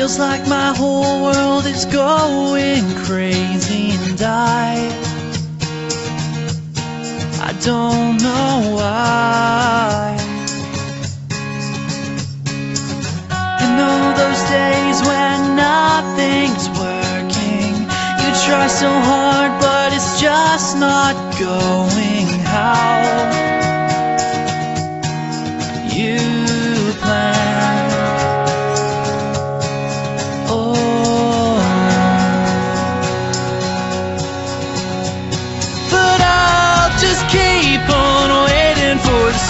Feels 0.00 0.18
like 0.18 0.48
my 0.48 0.72
whole 0.74 1.24
world 1.24 1.66
is 1.66 1.84
going 1.84 2.82
crazy, 3.04 3.90
and 3.90 4.22
I, 4.22 4.88
I 7.42 7.52
don't 7.60 8.16
know 8.16 8.76
why. 8.78 10.16
And 13.60 13.74
all 13.88 14.14
those 14.16 14.42
days 14.48 15.02
when 15.06 15.56
nothing's 15.56 16.66
working, 16.80 17.74
you 18.22 18.30
try 18.46 18.68
so 18.68 18.88
hard, 18.88 19.60
but 19.60 19.92
it's 19.92 20.18
just 20.18 20.78
not 20.78 21.14
going 21.38 22.26
how 22.48 23.49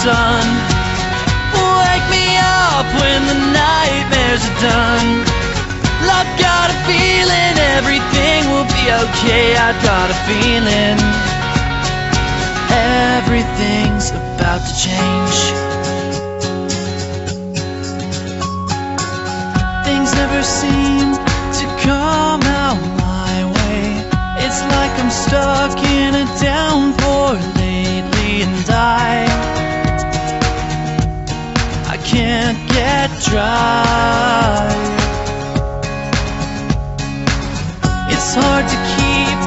sun. 0.03 0.45
Wake 1.53 2.07
me 2.09 2.25
up 2.41 2.87
when 3.01 3.21
the 3.29 3.37
nightmares 3.53 4.41
are 4.49 4.59
done. 4.73 5.09
I've 6.21 6.33
got 6.39 6.67
a 6.69 6.77
feeling 6.89 7.55
everything 7.77 8.41
will 8.53 8.69
be 8.77 8.85
okay. 9.03 9.47
I 9.57 9.69
got 9.89 10.07
a 10.09 10.17
feeling 10.29 10.97
everything's 13.17 14.09
about 14.09 14.61
to 14.67 14.73
change. 14.87 15.37
Things 19.85 20.09
never 20.21 20.41
seem 20.41 21.13
to 21.59 21.65
come 21.85 22.41
out 22.61 22.79
my 23.05 23.35
way. 23.55 23.85
It's 24.45 24.61
like 24.73 24.93
I'm 25.01 25.11
stuck 25.11 25.77
in 26.01 26.15
a 26.15 26.25
downpour 26.41 26.70
get 33.31 33.37
dry. 33.37 34.71
It's 38.09 38.35
hard 38.35 38.65
to 38.67 38.77
keep 38.95 39.39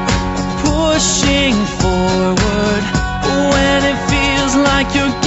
pushing 0.65 1.55
forward 1.81 2.85
when 3.53 3.85
it 3.85 3.99
feels 4.11 4.55
like 4.57 4.95
you're 4.95 5.24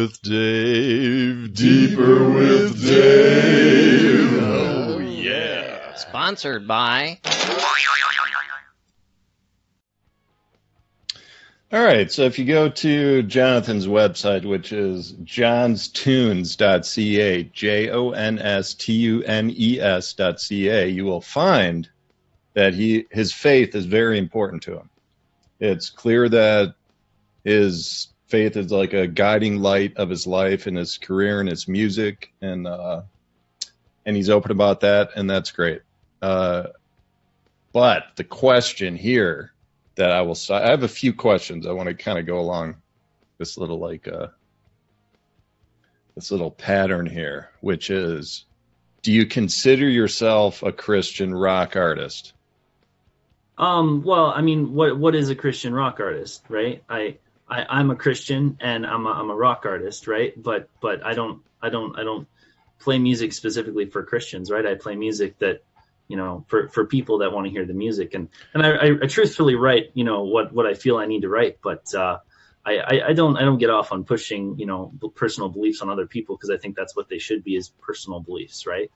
with 0.00 0.22
Dave. 0.22 1.52
Deeper 1.52 2.30
with 2.30 2.82
Dave. 2.82 4.42
Oh 4.42 4.98
yeah. 4.98 5.94
Sponsored 5.94 6.66
by. 6.66 7.18
All 11.72 11.84
right, 11.84 12.10
so 12.10 12.22
if 12.22 12.38
you 12.38 12.46
go 12.46 12.68
to 12.68 13.22
Jonathan's 13.24 13.86
website, 13.86 14.46
which 14.46 14.72
is 14.72 15.12
jonstunes.ca, 15.12 17.42
J 17.52 17.90
O 17.90 18.10
N 18.10 18.38
S 18.38 18.74
T 18.74 18.94
U 18.94 19.22
N 19.22 19.52
E 19.54 19.80
S.ca, 19.80 20.88
you 20.88 21.04
will 21.04 21.20
find 21.20 21.88
that 22.54 22.72
he 22.72 23.06
his 23.10 23.34
faith 23.34 23.74
is 23.74 23.84
very 23.84 24.18
important 24.18 24.62
to 24.62 24.78
him. 24.78 24.88
It's 25.60 25.90
clear 25.90 26.26
that 26.30 26.74
his 27.44 28.08
faith 28.30 28.56
is 28.56 28.70
like 28.70 28.92
a 28.92 29.06
guiding 29.06 29.58
light 29.58 29.96
of 29.96 30.08
his 30.08 30.26
life 30.26 30.66
and 30.66 30.76
his 30.76 30.98
career 30.98 31.40
and 31.40 31.48
his 31.48 31.68
music, 31.68 32.32
and 32.40 32.66
uh, 32.66 33.02
and 34.06 34.16
he's 34.16 34.30
open 34.30 34.50
about 34.50 34.80
that, 34.80 35.10
and 35.16 35.28
that's 35.28 35.50
great. 35.50 35.82
Uh, 36.22 36.68
but 37.72 38.04
the 38.16 38.24
question 38.24 38.96
here 38.96 39.52
that 39.96 40.10
I 40.10 40.22
will. 40.22 40.36
I 40.50 40.70
have 40.70 40.82
a 40.82 40.88
few 40.88 41.12
questions. 41.12 41.66
I 41.66 41.72
want 41.72 41.88
to 41.88 41.94
kind 41.94 42.18
of 42.18 42.26
go 42.26 42.38
along 42.38 42.76
this 43.38 43.58
little 43.58 43.78
like 43.78 44.08
uh, 44.08 44.28
this 46.14 46.30
little 46.30 46.50
pattern 46.50 47.06
here, 47.06 47.50
which 47.60 47.90
is 47.90 48.44
do 49.02 49.12
you 49.12 49.26
consider 49.26 49.88
yourself 49.88 50.62
a 50.62 50.72
Christian 50.72 51.34
rock 51.34 51.76
artist? 51.76 52.32
Um, 53.58 54.02
well, 54.02 54.26
I 54.26 54.40
mean, 54.40 54.74
what 54.74 54.98
what 54.98 55.14
is 55.14 55.30
a 55.30 55.34
Christian 55.34 55.74
rock 55.74 56.00
artist, 56.00 56.42
right? 56.48 56.82
I, 56.88 57.18
I 57.50 57.66
I'm 57.68 57.90
a 57.90 57.96
Christian 57.96 58.56
and 58.60 58.86
I'm 58.86 59.06
a, 59.06 59.10
I'm 59.10 59.30
a 59.30 59.34
rock 59.34 59.64
artist, 59.66 60.06
right? 60.06 60.32
But 60.40 60.68
but 60.80 61.04
I 61.04 61.14
don't 61.14 61.42
I 61.60 61.68
don't 61.68 61.98
I 61.98 62.04
don't 62.04 62.28
play 62.78 62.98
music 62.98 63.32
specifically 63.32 63.86
for 63.86 64.02
Christians, 64.04 64.50
right? 64.50 64.64
I 64.64 64.74
play 64.74 64.96
music 64.96 65.38
that 65.40 65.62
you 66.08 66.16
know 66.16 66.44
for 66.48 66.68
for 66.68 66.86
people 66.86 67.18
that 67.18 67.32
want 67.32 67.46
to 67.46 67.50
hear 67.50 67.66
the 67.66 67.74
music, 67.74 68.14
and 68.14 68.28
and 68.54 68.64
I, 68.64 68.70
I, 68.70 68.86
I 69.02 69.06
truthfully 69.06 69.56
write 69.56 69.90
you 69.94 70.04
know 70.04 70.24
what 70.24 70.52
what 70.52 70.66
I 70.66 70.74
feel 70.74 70.96
I 70.96 71.06
need 71.06 71.22
to 71.22 71.28
write, 71.28 71.58
but 71.62 71.92
uh, 71.94 72.18
I, 72.64 72.78
I 72.78 73.08
I 73.08 73.12
don't 73.12 73.36
I 73.36 73.42
don't 73.42 73.58
get 73.58 73.70
off 73.70 73.92
on 73.92 74.04
pushing 74.04 74.58
you 74.58 74.66
know 74.66 74.92
personal 75.14 75.48
beliefs 75.48 75.82
on 75.82 75.90
other 75.90 76.06
people 76.06 76.36
because 76.36 76.50
I 76.50 76.56
think 76.56 76.76
that's 76.76 76.94
what 76.94 77.08
they 77.08 77.18
should 77.18 77.42
be 77.42 77.56
is 77.56 77.68
personal 77.68 78.20
beliefs, 78.20 78.66
right? 78.66 78.90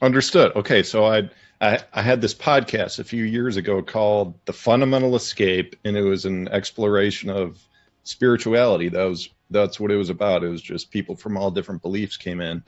Understood. 0.00 0.54
Okay, 0.54 0.84
so 0.84 1.04
I, 1.04 1.30
I 1.60 1.80
I 1.92 2.02
had 2.02 2.20
this 2.20 2.34
podcast 2.34 3.00
a 3.00 3.04
few 3.04 3.24
years 3.24 3.56
ago 3.56 3.82
called 3.82 4.34
"The 4.44 4.52
Fundamental 4.52 5.16
Escape," 5.16 5.74
and 5.84 5.96
it 5.96 6.02
was 6.02 6.24
an 6.24 6.48
exploration 6.48 7.30
of 7.30 7.58
spirituality. 8.08 8.88
That 8.88 9.04
was 9.04 9.28
that's 9.50 9.78
what 9.78 9.90
it 9.90 9.96
was 9.96 10.10
about. 10.10 10.44
It 10.44 10.48
was 10.48 10.62
just 10.62 10.90
people 10.90 11.16
from 11.16 11.36
all 11.36 11.50
different 11.50 11.82
beliefs 11.82 12.16
came 12.16 12.40
in, 12.40 12.62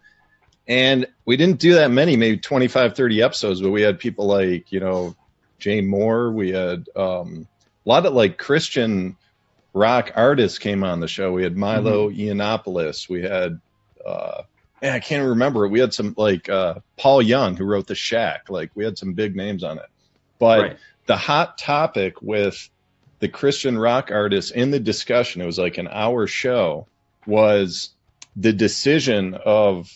and 0.68 1.06
we 1.24 1.36
didn't 1.36 1.60
do 1.60 1.74
that 1.74 1.90
many, 1.90 2.16
maybe 2.16 2.38
25, 2.38 2.94
30 2.94 3.22
episodes, 3.22 3.60
but 3.60 3.70
we 3.70 3.82
had 3.82 3.98
people 3.98 4.26
like 4.26 4.70
you 4.72 4.80
know 4.80 5.14
Jay 5.58 5.80
Moore. 5.80 6.30
We 6.30 6.50
had 6.52 6.88
um, 6.96 7.46
a 7.84 7.88
lot 7.88 8.06
of 8.06 8.14
like 8.14 8.38
Christian 8.38 9.16
rock 9.72 10.12
artists 10.16 10.58
came 10.58 10.84
on 10.84 11.00
the 11.00 11.08
show. 11.08 11.32
We 11.32 11.42
had 11.42 11.56
Milo 11.56 12.10
Yiannopoulos. 12.10 13.08
We 13.08 13.22
had 13.22 13.60
uh, 14.04 14.42
man, 14.82 14.92
I 14.92 15.00
can't 15.00 15.28
remember. 15.28 15.66
We 15.68 15.80
had 15.80 15.94
some 15.94 16.14
like 16.16 16.48
uh, 16.48 16.76
Paul 16.96 17.22
Young 17.22 17.56
who 17.56 17.64
wrote 17.64 17.86
The 17.86 17.94
Shack. 17.94 18.48
Like 18.48 18.70
we 18.74 18.84
had 18.84 18.98
some 18.98 19.14
big 19.14 19.36
names 19.36 19.64
on 19.64 19.78
it. 19.78 19.86
But 20.38 20.60
Right. 20.60 20.76
the 21.06 21.16
hot 21.16 21.58
topic 21.58 22.22
with 22.22 22.68
the 23.20 23.28
Christian 23.28 23.78
rock 23.78 24.10
artists 24.10 24.50
in 24.50 24.70
the 24.70 24.80
discussion, 24.80 25.40
it 25.40 25.46
was 25.46 25.58
like 25.58 25.78
an 25.78 25.88
hour 25.88 26.26
show, 26.26 26.86
was 27.26 27.90
the 28.34 28.52
decision 28.52 29.34
of 29.34 29.90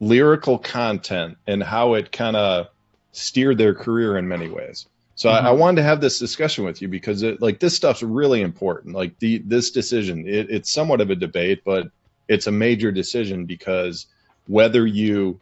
lyrical 0.00 0.58
content 0.58 1.36
and 1.46 1.62
how 1.62 1.94
it 1.94 2.12
kind 2.12 2.36
of 2.36 2.68
steered 3.12 3.58
their 3.58 3.74
career 3.74 4.16
in 4.16 4.28
many 4.28 4.48
ways. 4.48 4.86
So 5.16 5.28
I, 5.28 5.38
I 5.38 5.50
wanted 5.52 5.76
to 5.76 5.82
have 5.84 6.00
this 6.00 6.18
discussion 6.18 6.64
with 6.64 6.82
you 6.82 6.88
because 6.88 7.22
it, 7.22 7.40
like 7.40 7.60
this 7.60 7.76
stuff's 7.76 8.02
really 8.02 8.40
important. 8.40 8.94
Like 8.94 9.18
the 9.18 9.38
this 9.38 9.70
decision, 9.70 10.26
it, 10.26 10.50
it's 10.50 10.72
somewhat 10.72 11.00
of 11.00 11.10
a 11.10 11.14
debate, 11.14 11.62
but 11.64 11.88
it's 12.28 12.48
a 12.48 12.52
major 12.52 12.90
decision 12.90 13.46
because 13.46 14.06
whether 14.46 14.84
you 14.84 15.38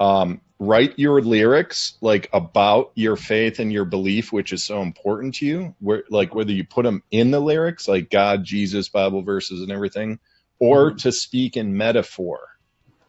um, 0.00 0.40
write 0.58 0.98
your 0.98 1.20
lyrics 1.22 1.96
like 2.00 2.28
about 2.32 2.90
your 2.94 3.16
faith 3.16 3.60
and 3.60 3.72
your 3.72 3.84
belief, 3.84 4.32
which 4.32 4.52
is 4.52 4.64
so 4.64 4.82
important 4.82 5.36
to 5.36 5.46
you, 5.46 5.74
where 5.80 6.04
like 6.10 6.34
whether 6.34 6.52
you 6.52 6.64
put 6.64 6.84
them 6.84 7.02
in 7.10 7.30
the 7.30 7.40
lyrics, 7.40 7.86
like 7.86 8.10
God, 8.10 8.44
Jesus, 8.44 8.88
Bible 8.88 9.22
verses, 9.22 9.62
and 9.62 9.70
everything, 9.70 10.18
or 10.58 10.90
mm-hmm. 10.90 10.98
to 10.98 11.12
speak 11.12 11.56
in 11.56 11.76
metaphor. 11.76 12.40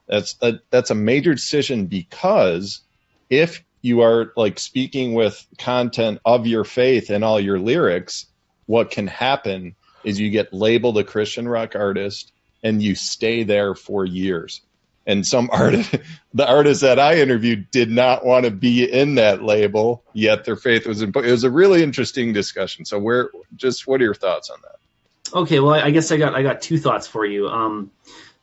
That's 0.08 0.36
a, 0.42 0.60
that's 0.70 0.92
a 0.92 0.96
major 0.96 1.34
decision 1.34 1.86
because 1.86 2.82
if 3.30 3.64
you 3.82 4.02
are 4.02 4.32
like 4.36 4.60
speaking 4.60 5.14
with 5.14 5.46
content 5.58 6.20
of 6.26 6.48
your 6.48 6.64
faith 6.64 7.10
in 7.10 7.24
all 7.24 7.40
your 7.40 7.60
lyrics, 7.60 8.26
what 8.66 8.92
can 8.92 9.08
happen 9.08 9.76
is 10.04 10.20
you 10.20 10.30
get 10.30 10.54
labeled 10.54 10.98
a 10.98 11.04
Christian 11.04 11.48
rock 11.48 11.76
artist 11.76 12.32
and 12.64 12.82
you 12.82 12.96
stay 12.96 13.44
there 13.44 13.76
for 13.76 14.06
years. 14.06 14.62
And 15.10 15.26
some 15.26 15.50
artist, 15.52 15.96
the 16.36 16.48
artists 16.48 16.84
that 16.84 17.00
I 17.00 17.16
interviewed 17.16 17.72
did 17.72 17.90
not 17.90 18.24
want 18.24 18.46
to 18.46 18.52
be 18.52 18.84
in 18.84 19.16
that 19.16 19.42
label, 19.42 20.04
yet 20.14 20.46
their 20.46 20.56
faith 20.56 20.86
was 20.86 21.02
in. 21.02 21.10
It 21.10 21.32
was 21.32 21.44
a 21.44 21.50
really 21.50 21.82
interesting 21.82 22.32
discussion. 22.32 22.86
So, 22.86 23.00
where, 23.00 23.32
just 23.56 23.88
what 23.88 24.02
are 24.02 24.04
your 24.04 24.14
thoughts 24.14 24.52
on 24.52 24.60
that? 24.62 25.36
Okay, 25.40 25.60
well, 25.60 25.74
I 25.74 25.90
guess 25.90 26.12
I 26.12 26.18
got 26.18 26.36
I 26.36 26.44
got 26.44 26.62
two 26.62 26.78
thoughts 26.78 27.08
for 27.08 27.26
you. 27.26 27.48
Um, 27.48 27.90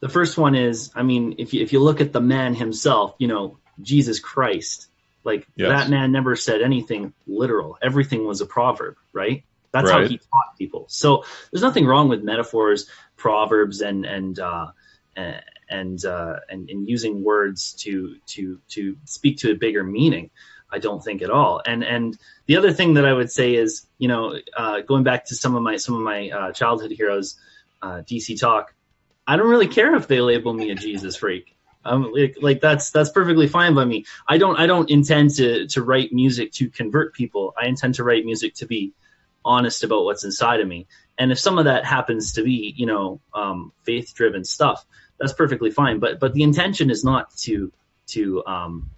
the 0.01 0.09
first 0.09 0.37
one 0.37 0.57
is, 0.57 0.91
I 0.97 1.05
mean, 1.05 1.37
if 1.39 1.55
you 1.55 1.63
if 1.63 1.73
you 1.73 1.79
look 1.79 2.01
at 2.01 2.13
the 2.13 2.21
man 2.21 2.57
himself, 2.57 3.15
you 3.19 3.29
know, 3.29 3.59
Jesus 3.81 4.19
Christ, 4.19 4.89
like 5.23 5.47
Yes. 5.55 5.69
that 5.69 5.89
man 5.89 6.11
never 6.11 6.35
said 6.35 6.63
anything 6.63 7.15
literal. 7.29 7.79
Everything 7.81 8.27
was 8.27 8.41
a 8.41 8.47
proverb, 8.47 8.97
right? 9.13 9.45
That's 9.71 9.89
how 9.89 10.03
he 10.05 10.19
taught 10.19 10.59
people. 10.59 10.87
So 10.89 11.25
there's 11.53 11.63
nothing 11.63 11.87
wrong 11.87 12.09
with 12.09 12.25
metaphors, 12.25 12.89
proverbs, 13.17 13.83
and 13.83 14.05
and 14.05 14.37
uh, 14.41 14.67
and 15.69 16.05
uh, 16.05 16.37
and, 16.49 16.69
and 16.71 16.89
using 16.89 17.25
words 17.25 17.73
to 17.75 18.17
to 18.27 18.61
to 18.69 18.97
speak 19.05 19.39
to 19.39 19.51
a 19.53 19.55
bigger 19.55 19.85
meaning. 19.85 20.31
I 20.71 20.79
don't 20.79 21.03
think 21.03 21.23
at 21.23 21.31
all. 21.31 21.63
And 21.65 21.85
and 21.85 22.19
the 22.47 22.57
other 22.57 22.73
thing 22.73 22.95
that 22.95 23.05
I 23.05 23.13
would 23.13 23.31
say 23.31 23.55
is, 23.55 23.87
you 23.99 24.09
know, 24.09 24.39
uh, 24.57 24.81
going 24.81 25.05
back 25.05 25.27
to 25.27 25.35
some 25.35 25.55
of 25.55 25.63
my 25.63 25.77
some 25.77 25.95
of 25.95 26.03
my 26.03 26.31
uh, 26.31 26.53
childhood 26.53 26.91
heroes, 26.91 27.37
uh, 27.83 28.03
DC 28.03 28.39
Talk. 28.39 28.75
I 29.27 29.37
don't 29.37 29.49
really 29.49 29.69
care 29.69 29.95
if 29.97 30.07
they 30.07 30.21
label 30.21 30.53
me 30.53 30.71
a 30.71 30.75
Jesus 30.75 31.17
freak. 31.17 31.57
Um, 31.85 32.13
like, 32.13 32.37
like 32.41 32.61
that's 32.61 32.91
that's 32.91 33.11
perfectly 33.11 33.47
fine 33.49 33.75
by 33.75 33.85
me. 33.85 34.05
I 34.29 34.39
don't 34.39 34.59
I 34.59 34.67
don't 34.67 34.91
intend 34.91 35.31
to 35.37 35.67
to 35.69 35.83
write 35.83 36.13
music 36.13 36.53
to 36.55 36.69
convert 36.69 37.15
people. 37.15 37.55
I 37.61 37.67
intend 37.67 37.95
to 37.97 38.05
write 38.05 38.25
music 38.25 38.55
to 38.57 38.67
be 38.67 38.93
honest 39.45 39.85
about 39.85 40.05
what's 40.05 40.25
inside 40.25 40.61
of 40.61 40.67
me. 40.67 40.89
And 41.19 41.33
if 41.33 41.39
some 41.39 41.59
of 41.59 41.65
that 41.65 41.87
happens 41.87 42.35
to 42.35 42.43
be, 42.43 42.75
you 42.77 42.85
know, 42.85 43.21
um, 43.33 43.73
faith 43.85 44.13
driven 44.15 44.45
stuff, 44.45 44.85
that's 45.19 45.33
perfectly 45.33 45.71
fine. 45.71 45.99
But 45.99 46.21
but 46.21 46.35
the 46.35 46.43
intention 46.43 46.91
is 46.91 47.05
not 47.05 47.35
to 47.39 47.73
to 48.09 48.45
um, 48.47 48.91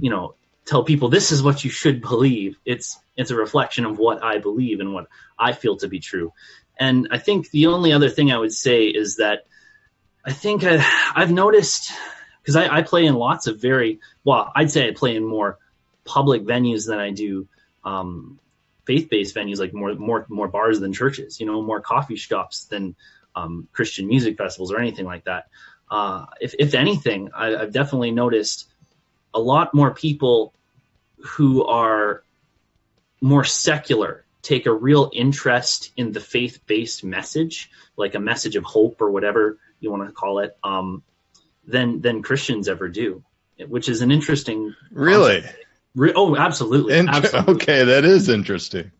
you 0.00 0.10
know 0.10 0.34
tell 0.64 0.84
people 0.84 1.08
this 1.08 1.32
is 1.32 1.42
what 1.42 1.64
you 1.64 1.70
should 1.70 2.00
believe. 2.00 2.56
It's 2.64 2.98
it's 3.16 3.30
a 3.30 3.36
reflection 3.36 3.84
of 3.84 3.98
what 3.98 4.22
I 4.22 4.38
believe 4.38 4.80
and 4.80 4.94
what 4.94 5.06
I 5.38 5.52
feel 5.52 5.76
to 5.78 5.88
be 5.88 6.00
true. 6.00 6.32
And 6.78 7.08
I 7.10 7.18
think 7.18 7.50
the 7.50 7.66
only 7.66 7.92
other 7.92 8.08
thing 8.08 8.32
I 8.32 8.38
would 8.38 8.52
say 8.52 8.84
is 8.84 9.16
that 9.16 9.46
I 10.24 10.32
think 10.32 10.64
I, 10.64 10.84
I've 11.14 11.32
noticed 11.32 11.92
because 12.42 12.56
I, 12.56 12.78
I 12.78 12.82
play 12.82 13.06
in 13.06 13.14
lots 13.14 13.46
of 13.46 13.60
very 13.60 14.00
well, 14.24 14.50
I'd 14.54 14.70
say 14.70 14.88
I 14.88 14.92
play 14.92 15.16
in 15.16 15.24
more 15.24 15.58
public 16.04 16.42
venues 16.42 16.86
than 16.86 16.98
I 16.98 17.10
do 17.10 17.46
um, 17.84 18.40
faith-based 18.86 19.34
venues, 19.34 19.58
like 19.58 19.72
more 19.72 19.94
more 19.94 20.26
more 20.28 20.48
bars 20.48 20.80
than 20.80 20.92
churches. 20.92 21.40
You 21.40 21.46
know, 21.46 21.62
more 21.62 21.80
coffee 21.80 22.16
shops 22.16 22.64
than 22.64 22.96
um, 23.34 23.68
Christian 23.72 24.06
music 24.06 24.36
festivals 24.36 24.72
or 24.72 24.78
anything 24.78 25.06
like 25.06 25.24
that. 25.24 25.48
Uh, 25.90 26.26
if 26.40 26.54
if 26.58 26.74
anything, 26.74 27.30
I, 27.34 27.54
I've 27.54 27.72
definitely 27.72 28.12
noticed 28.12 28.68
a 29.34 29.40
lot 29.40 29.74
more 29.74 29.92
people 29.92 30.54
who 31.18 31.64
are 31.64 32.22
more 33.20 33.44
secular 33.44 34.24
take 34.42 34.66
a 34.66 34.72
real 34.72 35.10
interest 35.12 35.92
in 35.96 36.12
the 36.12 36.20
faith-based 36.20 37.04
message, 37.04 37.70
like 37.96 38.14
a 38.14 38.20
message 38.20 38.56
of 38.56 38.64
hope 38.64 39.00
or 39.00 39.10
whatever 39.10 39.58
you 39.80 39.90
want 39.90 40.06
to 40.06 40.12
call 40.12 40.40
it, 40.40 40.56
um, 40.64 41.02
than 41.66 42.00
than 42.00 42.22
Christians 42.22 42.68
ever 42.68 42.88
do, 42.88 43.22
which 43.68 43.88
is 43.88 44.02
an 44.02 44.10
interesting. 44.10 44.74
Really? 44.90 45.44
Re- 45.94 46.12
oh, 46.14 46.36
absolutely, 46.36 46.98
Inter- 46.98 47.12
absolutely. 47.16 47.54
Okay, 47.54 47.84
that 47.84 48.04
is 48.04 48.28
interesting. 48.28 48.90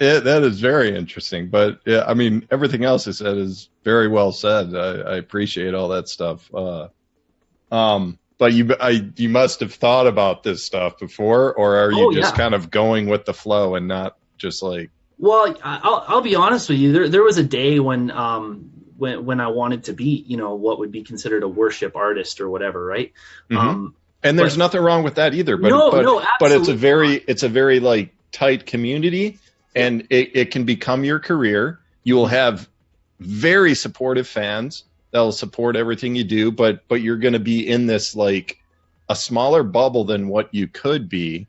Yeah, 0.00 0.20
that 0.20 0.42
is 0.44 0.60
very 0.60 0.96
interesting. 0.96 1.48
But 1.48 1.80
yeah, 1.84 2.04
I 2.06 2.14
mean, 2.14 2.46
everything 2.50 2.84
else 2.84 3.06
I 3.06 3.10
said 3.10 3.36
is 3.36 3.68
very 3.84 4.08
well 4.08 4.32
said. 4.32 4.74
I, 4.74 5.12
I 5.12 5.16
appreciate 5.16 5.74
all 5.74 5.88
that 5.88 6.08
stuff. 6.08 6.48
Uh, 6.54 6.88
um, 7.70 8.18
but 8.38 8.52
you, 8.54 8.74
I, 8.80 9.10
you 9.16 9.28
must 9.28 9.60
have 9.60 9.74
thought 9.74 10.06
about 10.06 10.42
this 10.42 10.64
stuff 10.64 10.98
before, 10.98 11.52
or 11.54 11.76
are 11.76 11.92
you 11.92 12.08
Oh, 12.08 12.12
just 12.12 12.32
yeah. 12.32 12.36
kind 12.38 12.54
of 12.54 12.70
going 12.70 13.06
with 13.08 13.26
the 13.26 13.34
flow 13.34 13.74
and 13.74 13.86
not 13.86 14.16
just 14.38 14.62
like, 14.62 14.90
Well, 15.18 15.54
I- 15.62 15.80
I'll, 15.82 16.04
I'll 16.08 16.20
be 16.22 16.34
honest 16.34 16.70
with 16.70 16.78
you. 16.78 16.92
There, 16.92 17.08
there 17.10 17.22
was 17.22 17.36
a 17.36 17.44
day 17.44 17.78
when, 17.78 18.10
um, 18.10 18.70
when, 18.96 19.26
when 19.26 19.40
I 19.40 19.48
wanted 19.48 19.84
to 19.84 19.92
be, 19.92 20.24
you 20.26 20.38
know, 20.38 20.54
what 20.54 20.78
would 20.78 20.90
be 20.92 21.02
considered 21.02 21.42
a 21.42 21.48
worship 21.48 21.94
artist 21.96 22.40
or 22.40 22.48
whatever, 22.48 22.82
right? 22.82 23.12
Mhm. 23.50 23.56
Um, 23.58 23.94
and 24.22 24.38
there's 24.38 24.54
But- 24.54 24.60
nothing 24.64 24.80
wrong 24.80 25.02
with 25.02 25.16
that 25.16 25.34
either. 25.34 25.58
But 25.58 25.68
No, 25.68 25.90
but, 25.90 26.02
no, 26.02 26.22
but 26.40 26.52
it's 26.52 26.68
a 26.68 26.74
very, 26.74 27.14
it's 27.16 27.42
a 27.42 27.48
very 27.50 27.80
like 27.80 28.14
tight 28.32 28.64
community, 28.64 29.38
and 29.74 30.06
it, 30.10 30.30
it 30.34 30.50
can 30.50 30.64
become 30.64 31.04
your 31.04 31.18
career. 31.18 31.80
You 32.04 32.16
will 32.16 32.26
have 32.26 32.68
very 33.20 33.74
supportive 33.74 34.26
fans 34.26 34.84
that'll 35.10 35.32
support 35.32 35.76
everything 35.76 36.14
you 36.16 36.24
do, 36.24 36.50
but 36.50 36.86
but 36.88 37.02
you're 37.02 37.18
going 37.18 37.34
to 37.34 37.38
be 37.40 37.66
in 37.68 37.86
this 37.86 38.14
like 38.16 38.58
a 39.08 39.14
smaller 39.16 39.62
bubble 39.62 40.04
than 40.04 40.28
what 40.28 40.52
you 40.54 40.66
could 40.68 41.08
be. 41.08 41.46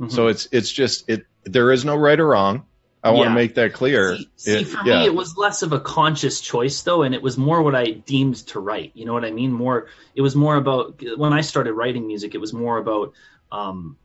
mhm. 0.00 0.10
So 0.12 0.28
it's 0.28 0.48
it's 0.52 0.70
just 0.70 1.08
it. 1.08 1.24
There 1.44 1.72
is 1.72 1.84
no 1.84 1.96
right 1.96 2.18
or 2.18 2.26
wrong. 2.28 2.64
I 3.02 3.12
want 3.12 3.28
to 3.30 3.34
make 3.34 3.54
that 3.54 3.72
clear. 3.72 4.16
See, 4.16 4.28
see 4.36 4.52
It- 4.60 4.66
for 4.66 4.84
yeah. 4.84 5.00
me, 5.00 5.06
it 5.06 5.14
was 5.14 5.36
less 5.36 5.62
of 5.62 5.72
a 5.72 5.78
conscious 5.80 6.40
choice, 6.40 6.82
though, 6.82 7.02
and 7.02 7.14
it 7.14 7.22
was 7.22 7.38
more 7.38 7.62
what 7.62 7.74
I 7.76 7.92
deemed 7.92 8.36
to 8.48 8.60
write. 8.60 8.90
You 8.94 9.06
know 9.06 9.12
what 9.12 9.24
I 9.24 9.30
mean? 9.30 9.52
More, 9.52 9.86
it 10.16 10.20
was 10.20 10.34
more 10.34 10.56
about 10.56 11.00
when 11.16 11.32
I 11.32 11.40
started 11.40 11.74
writing 11.74 12.06
music. 12.08 12.34
It 12.34 12.38
was 12.38 12.52
more 12.52 12.76
about 12.76 13.12
um, 13.52 13.96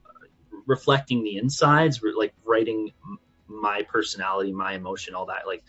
reflecting 0.68 1.24
the 1.24 1.38
insides, 1.38 2.02
like 2.16 2.34
writing 2.46 2.92
my 3.48 3.84
personality, 3.84 4.52
my 4.52 4.74
emotion, 4.74 5.16
all 5.16 5.28
that. 5.28 5.48
Like 5.48 5.64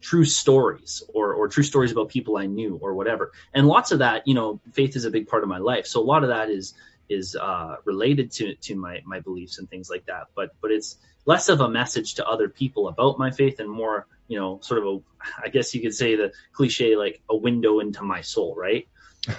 true 0.00 0.24
stories 0.24 1.02
or 1.14 1.32
or 1.32 1.48
true 1.48 1.62
stories 1.62 1.92
about 1.92 2.08
people 2.08 2.36
I 2.36 2.46
knew 2.46 2.78
or 2.82 2.94
whatever. 2.94 3.32
And 3.54 3.66
lots 3.66 3.92
of 3.92 4.00
that, 4.00 4.26
you 4.26 4.34
know, 4.34 4.60
faith 4.72 4.96
is 4.96 5.04
a 5.04 5.10
big 5.10 5.28
part 5.28 5.42
of 5.42 5.48
my 5.48 5.58
life. 5.58 5.86
So 5.86 6.00
a 6.00 6.04
lot 6.04 6.22
of 6.24 6.28
that 6.28 6.50
is 6.50 6.74
is 7.08 7.36
uh, 7.36 7.76
related 7.84 8.32
to 8.32 8.54
to 8.56 8.74
my 8.74 9.00
my 9.06 9.20
beliefs 9.20 9.58
and 9.58 9.70
things 9.70 9.88
like 9.88 10.06
that. 10.06 10.26
But 10.34 10.50
but 10.60 10.70
it's 10.70 10.98
less 11.24 11.48
of 11.48 11.60
a 11.60 11.68
message 11.68 12.14
to 12.14 12.26
other 12.26 12.48
people 12.48 12.88
about 12.88 13.18
my 13.18 13.30
faith 13.30 13.60
and 13.60 13.70
more, 13.70 14.06
you 14.28 14.38
know, 14.38 14.58
sort 14.62 14.80
of 14.80 14.86
a 14.86 14.98
I 15.42 15.48
guess 15.48 15.74
you 15.74 15.80
could 15.80 15.94
say 15.94 16.16
the 16.16 16.32
cliche 16.52 16.96
like 16.96 17.20
a 17.30 17.36
window 17.36 17.80
into 17.80 18.02
my 18.02 18.22
soul, 18.22 18.54
right? 18.56 18.88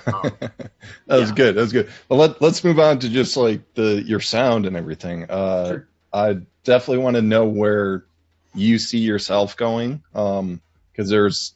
Um, 0.07 0.31
that 0.39 0.71
was 1.07 1.29
yeah. 1.29 1.35
good. 1.35 1.55
That 1.55 1.61
was 1.61 1.73
good. 1.73 1.89
Well, 2.07 2.19
let, 2.19 2.41
let's 2.41 2.63
move 2.63 2.79
on 2.79 2.99
to 2.99 3.09
just 3.09 3.35
like 3.35 3.73
the 3.73 4.01
your 4.01 4.21
sound 4.21 4.65
and 4.65 4.77
everything. 4.77 5.29
Uh, 5.29 5.67
Sure. 5.67 5.87
I 6.13 6.41
definitely 6.63 7.03
want 7.03 7.15
to 7.15 7.21
know 7.21 7.45
where 7.45 8.05
you 8.53 8.77
see 8.77 8.99
yourself 8.99 9.57
going, 9.57 10.03
because 10.11 11.09
there's, 11.09 11.55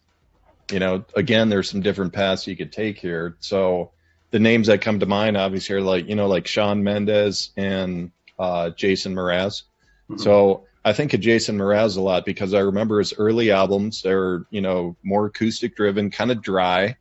you 0.72 0.80
know, 0.80 1.06
again, 1.16 1.50
there's 1.50 1.70
some 1.70 1.82
different 1.82 2.14
paths 2.14 2.48
you 2.48 2.56
could 2.56 2.72
take 2.72 3.00
here. 3.00 3.38
So 3.40 3.92
the 4.32 4.40
names 4.40 4.68
that 4.68 4.82
come 4.82 5.00
to 5.00 5.06
mind, 5.06 5.38
obviously, 5.38 5.76
are 5.76 5.82
like 5.82 6.08
you 6.08 6.16
know, 6.16 6.28
like 6.28 6.48
Shawn 6.48 6.84
Mendes 6.84 7.52
and 7.56 8.12
uh, 8.38 8.72
Jason 8.72 9.16
Mraz. 9.16 9.64
Mhm. 10.10 10.20
So 10.20 10.66
I 10.84 10.94
think 10.94 11.14
of 11.14 11.22
Jason 11.22 11.58
Mraz 11.58 11.98
a 11.98 12.02
lot 12.02 12.26
because 12.26 12.54
I 12.54 12.60
remember 12.60 13.00
his 13.00 13.14
early 13.18 13.52
albums. 13.52 14.02
They're 14.02 14.46
you 14.50 14.62
know 14.62 14.96
more 15.04 15.28
acoustic 15.28 15.76
driven, 15.76 16.12
kind 16.12 16.32
of 16.32 16.42
dry, 16.42 16.98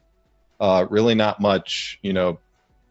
uh, 0.60 0.86
really 0.88 1.14
not 1.14 1.40
much 1.40 1.98
you 2.02 2.12
know 2.12 2.38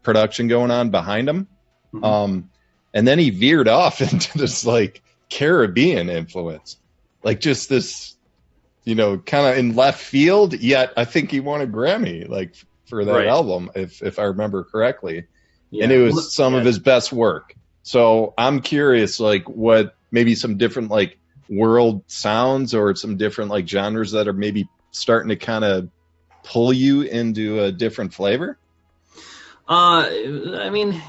production 0.02 0.48
going 0.48 0.70
on 0.70 0.90
behind 0.90 1.28
him. 1.28 1.48
Mhm. 1.94 2.04
Um, 2.04 2.50
and 2.92 3.06
then 3.06 3.18
he 3.18 3.30
veered 3.30 3.68
off 3.68 4.00
into 4.12 4.38
this 4.38 4.64
like 4.66 5.02
Caribbean 5.30 6.08
influence, 6.08 6.78
like 7.22 7.40
just 7.40 7.68
this 7.68 8.16
you 8.84 8.94
know 8.94 9.18
kind 9.18 9.46
of 9.46 9.58
in 9.58 9.76
left 9.76 10.00
field. 10.00 10.54
Yet 10.54 10.92
I 10.96 11.04
think 11.04 11.30
he 11.30 11.40
won 11.40 11.60
a 11.60 11.66
Grammy 11.66 12.28
like 12.28 12.54
for 12.86 13.04
that 13.04 13.12
Right. 13.12 13.28
album 13.28 13.70
if 13.74 14.02
if 14.02 14.18
I 14.18 14.24
remember 14.24 14.64
correctly 14.64 15.26
yeah. 15.70 15.84
and 15.84 15.92
it 15.92 16.02
was 16.02 16.34
some 16.34 16.54
of 16.54 16.64
his 16.64 16.78
best 16.78 17.12
work. 17.12 17.54
So 17.82 18.34
I'm 18.36 18.60
curious, 18.60 19.20
like 19.20 19.48
what 19.48 19.94
maybe 20.10 20.34
some 20.34 20.56
different 20.56 20.90
like 20.90 21.18
world 21.48 22.02
sounds 22.06 22.74
or 22.74 22.94
some 22.94 23.16
different 23.16 23.50
like 23.50 23.68
genres 23.68 24.12
that 24.12 24.28
are 24.28 24.32
maybe 24.32 24.68
starting 24.90 25.28
to 25.28 25.36
kind 25.36 25.64
of 25.64 25.88
pull 26.42 26.72
you 26.72 27.02
into 27.02 27.60
a 27.62 27.72
different 27.72 28.14
flavor. 28.14 28.58
Uh, 29.68 30.08
I 30.58 30.70
mean, 30.70 31.00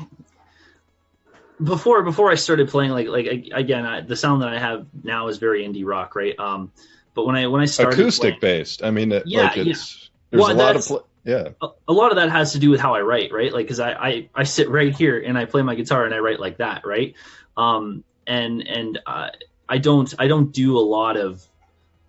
before 1.63 2.03
before 2.03 2.31
I 2.31 2.35
started 2.35 2.69
playing, 2.69 2.91
like 2.91 3.07
like 3.07 3.49
again, 3.53 3.85
I, 3.85 4.01
the 4.01 4.15
sound 4.15 4.41
that 4.41 4.49
I 4.49 4.59
have 4.59 4.85
now 5.03 5.27
is 5.27 5.37
very 5.37 5.63
indie 5.67 5.85
rock, 5.85 6.15
right? 6.15 6.37
Um, 6.39 6.71
but 7.13 7.25
when 7.25 7.35
I 7.35 7.47
when 7.47 7.61
I 7.61 7.65
started 7.65 7.99
Acoustic 7.99 8.39
playing- 8.39 8.59
based. 8.59 8.83
I 8.83 8.91
mean, 8.91 9.11
Yeah, 9.25 9.43
like 9.43 9.57
it's 9.57 10.09
there's 10.29 10.41
Well, 10.43 10.51
a 10.51 10.57
lot 10.57 10.75
of 10.75 10.85
pl- 10.85 11.07
yeah. 11.23 11.49
a, 11.61 11.67
a 11.87 11.93
lot 11.93 12.11
of 12.11 12.17
that 12.17 12.29
has 12.29 12.53
to 12.53 12.59
do 12.59 12.69
with 12.69 12.79
how 12.79 12.93
I 12.95 13.01
write, 13.01 13.31
right? 13.31 13.51
Like, 13.51 13.65
because 13.65 13.79
I, 13.79 13.91
I 13.93 14.29
I 14.35 14.43
sit 14.43 14.69
right 14.69 14.93
here 14.95 15.19
and 15.19 15.37
I 15.37 15.45
play 15.45 15.61
my 15.61 15.75
guitar 15.75 16.05
and 16.05 16.13
I 16.13 16.19
write 16.19 16.39
like 16.39 16.57
that, 16.57 16.85
right? 16.85 17.15
Um, 17.55 18.03
and 18.27 18.67
and 18.67 18.99
uh, 19.05 19.29
I 19.67 19.77
don't 19.79 20.13
I 20.19 20.27
don't 20.27 20.51
do 20.51 20.77
a 20.77 20.81
lot 20.81 21.17
of 21.17 21.43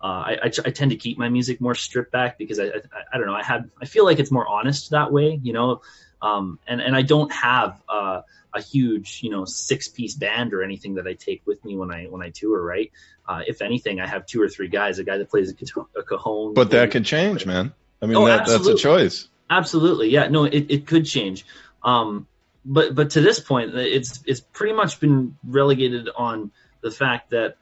uh, 0.01 0.07
I, 0.07 0.33
I, 0.45 0.47
I 0.67 0.71
tend 0.71 0.91
to 0.93 0.97
keep 0.97 1.19
my 1.19 1.29
music 1.29 1.61
more 1.61 1.75
stripped 1.75 2.13
back 2.13 2.39
because 2.39 2.59
I, 2.61 2.67
I 2.67 2.81
I 3.13 3.19
don't 3.19 3.27
know 3.27 3.35
I 3.35 3.43
had 3.43 3.71
I 3.81 3.87
feel 3.87 4.05
like 4.05 4.19
it's 4.19 4.31
more 4.31 4.47
honest 4.47 4.91
that 4.91 5.11
way, 5.13 5.41
you 5.43 5.53
know. 5.53 5.81
Um, 6.21 6.59
and 6.67 6.81
and 6.81 6.97
I 6.97 7.03
don't 7.03 7.33
have 7.33 7.81
uh, 7.89 8.23
a 8.53 8.61
huge 8.61 9.21
you 9.23 9.31
know 9.31 9.45
six 9.45 9.89
piece 9.89 10.15
band 10.15 10.53
or 10.53 10.63
anything 10.63 10.95
that 10.95 11.07
I 11.07 11.15
take 11.15 11.43
with 11.47 11.65
me 11.65 11.77
when 11.77 11.93
I 11.93 12.05
when 12.05 12.23
I 12.23 12.31
tour, 12.31 12.61
right? 12.61 12.91
Uh, 13.27 13.43
if 13.47 13.61
anything, 13.61 14.01
I 14.01 14.07
have 14.07 14.27
two 14.27 14.41
or 14.41 14.49
three 14.49 14.69
guys, 14.69 14.99
a 14.99 15.05
guy 15.05 15.19
that 15.19 15.29
plays 15.29 15.51
a, 15.51 15.55
guitar, 15.55 15.87
a 15.97 16.03
cajon, 16.03 16.55
But 16.55 16.71
that 16.71 16.91
could 16.91 17.05
change, 17.05 17.45
man. 17.45 17.75
I 18.01 18.07
mean, 18.07 18.17
Oh, 18.17 18.25
that, 18.27 18.47
that's 18.47 18.67
a 18.67 18.75
choice. 18.75 19.29
Absolutely, 19.51 20.09
yeah. 20.09 20.29
No, 20.29 20.45
it, 20.45 20.67
it 20.71 20.87
could 20.87 21.05
change. 21.05 21.45
Um, 21.83 22.27
but 22.65 22.95
but 22.95 23.11
to 23.11 23.21
this 23.21 23.39
point, 23.39 23.75
it's 23.75 24.21
it's 24.27 24.41
pretty 24.41 24.75
much 24.75 25.01
been 25.01 25.37
relegated 25.45 26.09
on 26.17 26.51
the 26.81 26.91
fact 26.91 27.31
that 27.31 27.57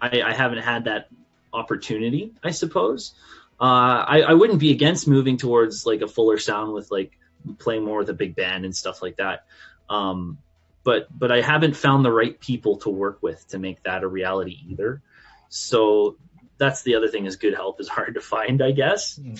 I, 0.00 0.22
I 0.22 0.32
haven't 0.32 0.62
had 0.62 0.84
that 0.84 1.08
opportunity. 1.52 2.32
I 2.42 2.50
suppose. 2.50 3.14
Uh, 3.60 4.04
I, 4.08 4.22
I 4.22 4.32
wouldn't 4.32 4.58
be 4.58 4.72
against 4.72 5.06
moving 5.06 5.36
towards 5.36 5.86
like 5.86 6.00
a 6.00 6.08
fuller 6.08 6.38
sound 6.38 6.72
with 6.72 6.90
like 6.90 7.12
playing 7.58 7.84
more 7.84 7.98
with 7.98 8.10
a 8.10 8.14
big 8.14 8.34
band 8.34 8.64
and 8.64 8.74
stuff 8.74 9.02
like 9.02 9.16
that. 9.16 9.44
Um, 9.88 10.38
but 10.84 11.06
but 11.16 11.30
I 11.30 11.40
haven't 11.40 11.76
found 11.76 12.04
the 12.04 12.12
right 12.12 12.38
people 12.38 12.78
to 12.78 12.90
work 12.90 13.22
with 13.22 13.46
to 13.48 13.58
make 13.58 13.82
that 13.84 14.02
a 14.02 14.08
reality 14.08 14.58
either. 14.68 15.02
So 15.48 16.16
that's 16.58 16.82
the 16.82 16.94
other 16.94 17.08
thing 17.08 17.26
is 17.26 17.36
good 17.36 17.54
help 17.54 17.80
is 17.80 17.88
hard 17.88 18.14
to 18.14 18.20
find, 18.20 18.62
I 18.62 18.72
guess. 18.72 19.20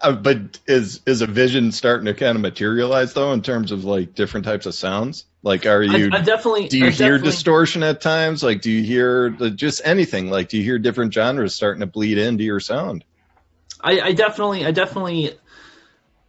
Uh, 0.00 0.10
but 0.10 0.58
is 0.66 1.00
is 1.06 1.22
a 1.22 1.28
vision 1.28 1.70
starting 1.70 2.06
to 2.06 2.14
kind 2.14 2.34
of 2.34 2.42
materialize 2.42 3.14
though 3.14 3.32
in 3.32 3.40
terms 3.40 3.70
of 3.70 3.84
like 3.84 4.14
different 4.14 4.44
types 4.44 4.66
of 4.66 4.74
sounds? 4.74 5.24
Like, 5.44 5.64
are 5.64 5.80
you 5.80 6.06
I've, 6.06 6.14
I've 6.14 6.26
definitely. 6.26 6.66
do 6.66 6.78
you 6.78 6.86
I've 6.86 6.94
hear 6.94 7.18
distortion 7.18 7.84
at 7.84 8.00
times 8.00 8.42
like 8.42 8.62
do 8.62 8.70
you 8.72 8.82
hear 8.82 9.30
the, 9.30 9.50
just 9.50 9.80
anything 9.84 10.28
like 10.28 10.48
do 10.48 10.58
you 10.58 10.64
hear 10.64 10.80
different 10.80 11.14
genres 11.14 11.54
starting 11.54 11.80
to 11.80 11.86
bleed 11.86 12.18
into 12.18 12.42
your 12.42 12.58
sound 12.58 13.04
I, 13.82 14.00
I 14.00 14.12
definitely, 14.12 14.64
I 14.64 14.70
definitely 14.70 15.32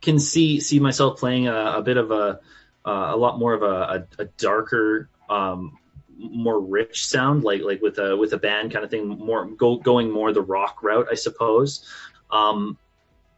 can 0.03 0.19
see 0.19 0.59
see 0.59 0.79
myself 0.79 1.19
playing 1.19 1.47
a, 1.47 1.77
a 1.77 1.81
bit 1.81 1.97
of 1.97 2.11
a 2.11 2.39
a 2.85 3.15
lot 3.15 3.39
more 3.39 3.53
of 3.53 3.63
a, 3.63 4.05
a, 4.19 4.23
a 4.23 4.25
darker, 4.37 5.09
um, 5.29 5.77
more 6.17 6.59
rich 6.59 7.05
sound, 7.07 7.43
like 7.43 7.61
like 7.61 7.81
with 7.81 7.97
a 7.97 8.15
with 8.15 8.33
a 8.33 8.37
band 8.37 8.71
kind 8.71 8.83
of 8.85 8.91
thing, 8.91 9.07
more 9.07 9.45
go, 9.45 9.77
going 9.77 10.11
more 10.11 10.31
the 10.33 10.41
rock 10.41 10.83
route, 10.83 11.07
I 11.09 11.15
suppose. 11.15 11.87
Um, 12.29 12.77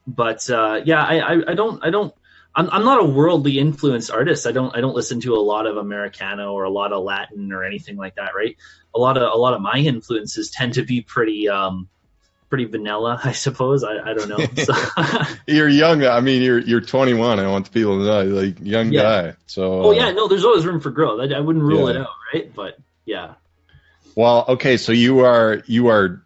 but 0.08 0.50
uh, 0.50 0.82
yeah, 0.84 1.04
I, 1.04 1.20
I, 1.20 1.52
I 1.52 1.54
don't 1.54 1.84
I 1.84 1.90
don't. 1.90 2.14
I'm, 2.58 2.70
I'm 2.70 2.86
not 2.86 3.02
a 3.02 3.06
worldly 3.06 3.60
influenced 3.60 4.10
artist. 4.12 4.48
I 4.48 4.52
don't 4.52 4.76
I 4.76 4.82
don't 4.82 4.96
listen 4.96 5.20
to 5.22 5.36
a 5.36 5.44
lot 5.44 5.68
of 5.68 5.78
Americana 5.78 6.52
or 6.52 6.64
a 6.64 6.70
lot 6.70 6.94
of 6.94 7.04
Latin 7.04 7.52
or 7.52 7.64
anything 7.64 7.98
like 7.98 8.16
that, 8.16 8.32
right? 8.36 8.56
A 8.96 9.00
lot 9.00 9.18
of 9.18 9.24
a 9.24 9.38
lot 9.38 9.54
of 9.54 9.62
my 9.62 9.78
influences 9.78 10.52
tend 10.52 10.74
to 10.74 10.84
be 10.84 11.02
pretty 11.02 11.50
um, 11.50 11.90
pretty 12.56 12.72
vanilla, 12.72 13.20
I 13.24 13.34
suppose. 13.34 13.84
I, 13.84 13.98
I 13.98 14.14
don't 14.14 14.30
know. 14.30 14.52
So, 14.56 14.74
you're 15.48 15.68
young 15.68 16.04
i 16.06 16.20
mean 16.22 16.42
you're 16.42 16.60
you're 16.60 16.82
21 16.82 17.40
i 17.40 17.48
want 17.48 17.66
the 17.66 17.72
people 17.72 18.00
to 18.00 18.06
know 18.06 18.24
like 18.24 18.58
young 18.62 18.92
Yeah. 18.92 19.02
guy 19.02 19.36
so 19.46 19.84
oh 19.84 19.92
yeah, 19.92 20.12
no, 20.12 20.28
there's 20.28 20.46
always 20.46 20.66
room 20.66 20.80
for 20.80 20.90
growth. 20.92 21.20
I, 21.20 21.36
I 21.36 21.40
wouldn't 21.40 21.64
rule 21.64 21.86
Yeah. 21.86 21.96
it 21.96 22.02
out, 22.02 22.10
right? 22.34 22.54
But 22.54 22.78
yeah, 23.06 23.36
well 24.16 24.46
okay 24.50 24.78
so 24.78 24.92
you 24.92 25.20
are 25.20 25.62
you 25.68 25.88
are 25.90 26.24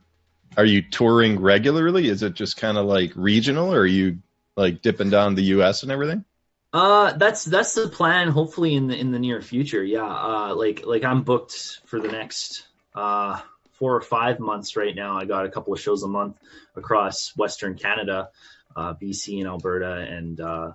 are 0.57 0.65
you 0.65 0.81
touring 0.81 1.39
regularly 1.39 2.07
is 2.07 2.23
it 2.23 2.33
just 2.33 2.57
kind 2.57 2.77
of 2.77 2.85
like 2.85 3.11
regional 3.15 3.73
or 3.73 3.79
are 3.79 3.85
you 3.85 4.19
like 4.55 4.81
dipping 4.81 5.09
down 5.09 5.35
the 5.35 5.43
us 5.43 5.83
and 5.83 5.91
everything 5.91 6.23
uh, 6.71 7.13
that's 7.13 7.45
that's 7.45 7.73
the 7.73 7.87
plan. 7.87 8.27
Hopefully 8.27 8.75
in 8.75 8.85
the 8.87 8.95
in 8.95 9.11
the 9.11 9.17
near 9.17 9.41
future. 9.41 9.83
Yeah, 9.83 10.05
uh, 10.05 10.53
like 10.55 10.85
like 10.85 11.03
I'm 11.03 11.23
booked 11.23 11.79
for 11.85 11.99
the 11.99 12.09
next 12.09 12.67
uh 12.93 13.41
four 13.79 13.95
or 13.95 14.01
five 14.01 14.39
months 14.39 14.75
right 14.75 14.95
now. 14.95 15.17
I 15.17 15.25
got 15.25 15.45
a 15.45 15.49
couple 15.49 15.73
of 15.73 15.79
shows 15.79 16.03
a 16.03 16.07
month 16.07 16.37
across 16.75 17.33
Western 17.35 17.75
Canada, 17.75 18.29
uh, 18.75 18.93
BC 18.93 19.39
and 19.39 19.47
Alberta, 19.47 19.93
and 19.93 20.39
uh, 20.39 20.71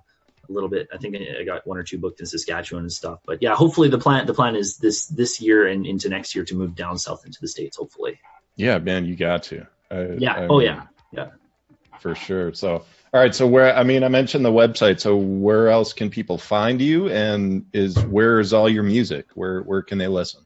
a 0.49 0.51
little 0.51 0.69
bit. 0.69 0.89
I 0.93 0.97
think 0.97 1.15
I 1.15 1.43
got 1.43 1.65
one 1.65 1.77
or 1.77 1.83
two 1.83 1.97
booked 1.97 2.19
in 2.19 2.25
Saskatchewan 2.25 2.83
and 2.83 2.91
stuff. 2.91 3.19
But 3.25 3.41
yeah, 3.41 3.55
hopefully 3.55 3.89
the 3.89 3.97
plan 3.97 4.25
the 4.25 4.33
plan 4.33 4.55
is 4.55 4.77
this 4.77 5.05
this 5.07 5.39
year 5.39 5.67
and 5.67 5.85
into 5.85 6.09
next 6.09 6.35
year 6.35 6.43
to 6.45 6.55
move 6.55 6.75
down 6.75 6.97
south 6.97 7.25
into 7.25 7.39
the 7.41 7.47
states. 7.47 7.77
Hopefully. 7.77 8.19
yeah 8.55 8.77
man 8.79 9.05
you 9.05 9.15
got 9.15 9.43
to 9.43 9.65
I, 9.91 10.07
Yeah. 10.17 10.33
I 10.33 10.47
oh 10.47 10.57
mean, 10.59 10.67
yeah. 10.67 10.83
Yeah. 11.11 11.29
for 11.99 12.15
sure 12.15 12.53
so 12.53 12.85
all 13.13 13.21
right 13.21 13.35
so 13.35 13.45
where 13.47 13.75
i 13.75 13.83
mean 13.83 14.03
i 14.03 14.07
mentioned 14.07 14.45
the 14.45 14.51
website 14.51 14.99
so 14.99 15.17
where 15.17 15.69
else 15.69 15.93
can 15.93 16.09
people 16.09 16.37
find 16.37 16.81
you 16.81 17.09
and 17.09 17.65
is 17.73 17.99
where 18.05 18.39
is 18.39 18.53
all 18.53 18.69
your 18.69 18.83
music 18.83 19.27
where 19.35 19.61
where 19.61 19.81
can 19.81 19.97
they 19.97 20.07
listen 20.07 20.41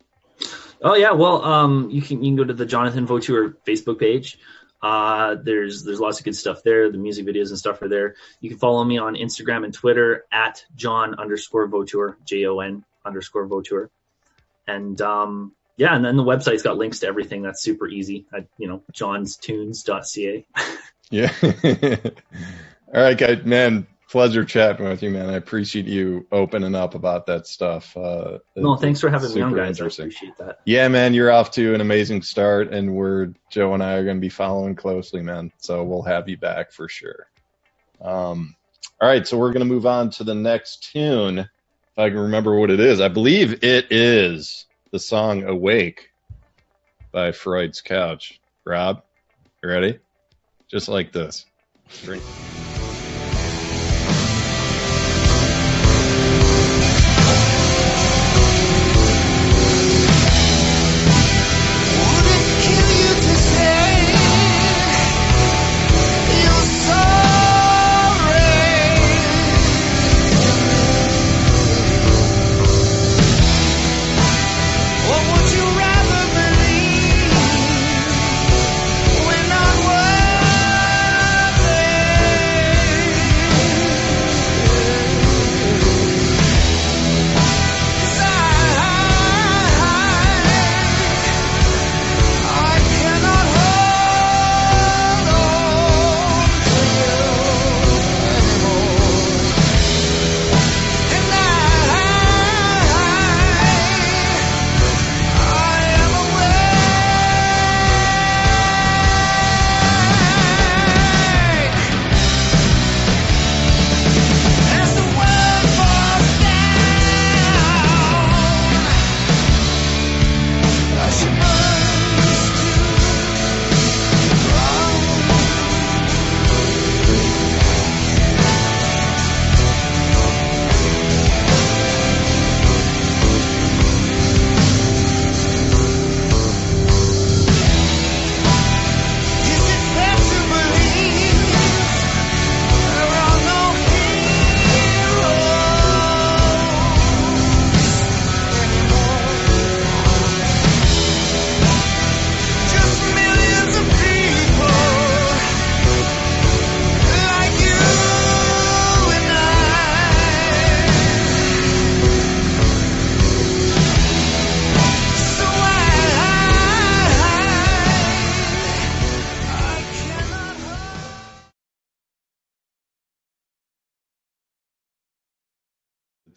Oh 0.82 0.96
yeah, 0.96 1.12
well, 1.12 1.44
um, 1.44 1.90
you 1.90 2.02
can 2.02 2.24
you 2.24 2.30
can 2.30 2.36
go 2.38 2.44
to 2.44 2.54
the 2.54 2.66
Jonathan 2.66 3.06
Vautour 3.06 3.56
Facebook 3.68 4.00
page. 4.00 4.40
Uh, 4.82 5.36
there's 5.44 5.84
there's 5.84 6.00
lots 6.00 6.20
of 6.20 6.26
good 6.26 6.36
stuff 6.36 6.64
there. 6.64 6.90
The 6.92 6.98
music 6.98 7.26
videos 7.26 7.50
and 7.50 7.58
stuff 7.58 7.82
are 7.82 7.90
there. 7.90 8.16
You 8.40 8.50
can 8.50 8.60
follow 8.60 8.84
me 8.84 8.98
on 8.98 9.16
Instagram 9.16 9.66
and 9.66 9.74
Twitter 9.74 10.26
at 10.32 10.64
John 10.76 11.16
underscore 11.16 11.68
Vautour, 11.68 12.16
J 12.26 12.46
O 12.46 12.60
N 12.60 12.86
underscore 13.06 13.48
Vautour, 13.48 13.90
and 14.68 15.00
um, 15.02 15.54
yeah, 15.76 15.96
and 15.96 16.04
then 16.04 16.18
the 16.18 16.24
website's 16.24 16.64
got 16.64 16.78
links 16.78 17.00
to 17.00 17.08
everything. 17.08 17.42
That's 17.42 17.62
super 17.62 17.88
easy. 17.88 18.26
At, 18.34 18.48
you 18.58 18.68
know, 18.68 18.84
jonstunes.ca. 18.94 20.46
Yeah. 21.12 21.34
All 22.94 23.02
right, 23.02 23.18
guys, 23.18 23.44
man. 23.44 23.88
Pleasure 24.10 24.44
chatting 24.44 24.88
with 24.88 25.04
you, 25.04 25.12
man. 25.12 25.30
I 25.30 25.36
appreciate 25.36 25.86
you 25.86 26.26
opening 26.32 26.74
up 26.74 26.96
about 26.96 27.28
that 27.28 27.46
stuff. 27.46 27.96
Uh, 27.96 28.40
No, 28.56 28.76
thanks 28.76 29.00
for 29.00 29.10
having 29.10 29.32
me 29.34 29.42
on, 29.42 29.56
guys. 29.56 29.80
I 29.80 29.86
appreciate 29.86 30.36
that. 30.38 30.62
Yeah, 30.66 30.88
man, 30.88 31.14
you're 31.14 31.32
off 31.32 31.52
to 31.52 31.76
an 31.76 31.82
amazing 31.82 32.24
start, 32.24 32.74
and 32.74 32.96
we're 32.96 33.34
Joe 33.52 33.76
and 33.76 33.84
I 33.84 33.94
are 33.94 34.04
going 34.04 34.18
to 34.18 34.22
be 34.22 34.30
following 34.30 34.76
closely, 34.76 35.22
man. 35.22 35.52
So 35.58 35.84
we'll 35.84 36.02
have 36.02 36.28
you 36.28 36.38
back 36.38 36.72
for 36.72 36.90
sure. 36.90 37.28
Um, 38.02 38.56
all 39.00 39.08
right, 39.08 39.28
so 39.28 39.38
we're 39.38 39.54
going 39.54 39.68
to 39.68 39.72
move 39.72 39.86
on 39.86 40.10
to 40.12 40.24
the 40.24 40.34
next 40.34 40.92
tune. 40.92 41.38
If 41.40 41.48
I 41.98 42.10
can 42.10 42.18
remember 42.18 42.56
what 42.56 42.72
it 42.72 42.80
is, 42.80 43.02
I 43.02 43.10
believe 43.10 43.64
it 43.64 43.92
is 43.92 44.66
the 44.92 45.00
song 45.00 45.44
"Awake" 45.44 46.10
by 47.12 47.32
Freud's 47.32 47.82
Couch. 47.82 48.40
Rob, 48.66 49.04
you 49.64 49.70
ready? 49.70 50.00
just 50.68 50.88
like 50.88 51.12
this. 51.12 51.46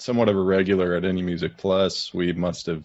Somewhat 0.03 0.29
of 0.29 0.37
a 0.37 0.43
regular 0.43 0.95
at 0.95 1.05
Any 1.05 1.23
Music 1.23 1.57
Plus. 1.57 2.13
We 2.13 2.33
must 2.33 2.67
have 2.67 2.85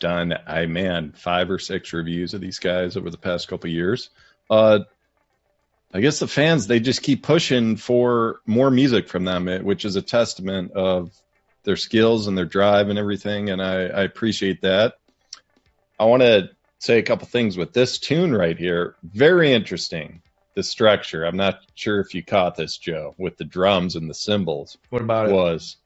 done, 0.00 0.34
I 0.46 0.66
man, 0.66 1.12
five 1.12 1.50
or 1.50 1.58
six 1.58 1.92
reviews 1.92 2.34
of 2.34 2.40
these 2.40 2.58
guys 2.58 2.96
over 2.96 3.10
the 3.10 3.18
past 3.18 3.48
couple 3.48 3.70
years. 3.70 4.10
Uh, 4.50 4.80
I 5.92 6.00
guess 6.00 6.18
the 6.18 6.28
fans 6.28 6.66
they 6.66 6.80
just 6.80 7.02
keep 7.02 7.22
pushing 7.22 7.76
for 7.76 8.40
more 8.46 8.70
music 8.70 9.08
from 9.08 9.24
them, 9.24 9.46
which 9.64 9.84
is 9.84 9.96
a 9.96 10.02
testament 10.02 10.72
of 10.72 11.12
their 11.64 11.76
skills 11.76 12.26
and 12.26 12.36
their 12.36 12.44
drive 12.44 12.88
and 12.88 12.98
everything, 12.98 13.50
and 13.50 13.62
I, 13.62 13.86
I 13.86 14.02
appreciate 14.02 14.62
that. 14.62 14.94
I 15.98 16.04
want 16.04 16.22
to 16.22 16.50
say 16.78 16.98
a 16.98 17.02
couple 17.02 17.26
things 17.26 17.56
with 17.56 17.72
this 17.72 17.98
tune 17.98 18.34
right 18.34 18.56
here. 18.56 18.96
Very 19.02 19.52
interesting. 19.52 20.22
The 20.54 20.62
structure. 20.62 21.24
I'm 21.24 21.36
not 21.36 21.60
sure 21.74 22.00
if 22.00 22.14
you 22.14 22.22
caught 22.24 22.56
this, 22.56 22.78
Joe, 22.78 23.14
with 23.18 23.36
the 23.36 23.44
drums 23.44 23.96
and 23.96 24.10
the 24.10 24.14
cymbals 24.14 24.76
What 24.90 25.02
about 25.02 25.28
it? 25.28 25.32
was 25.32 25.76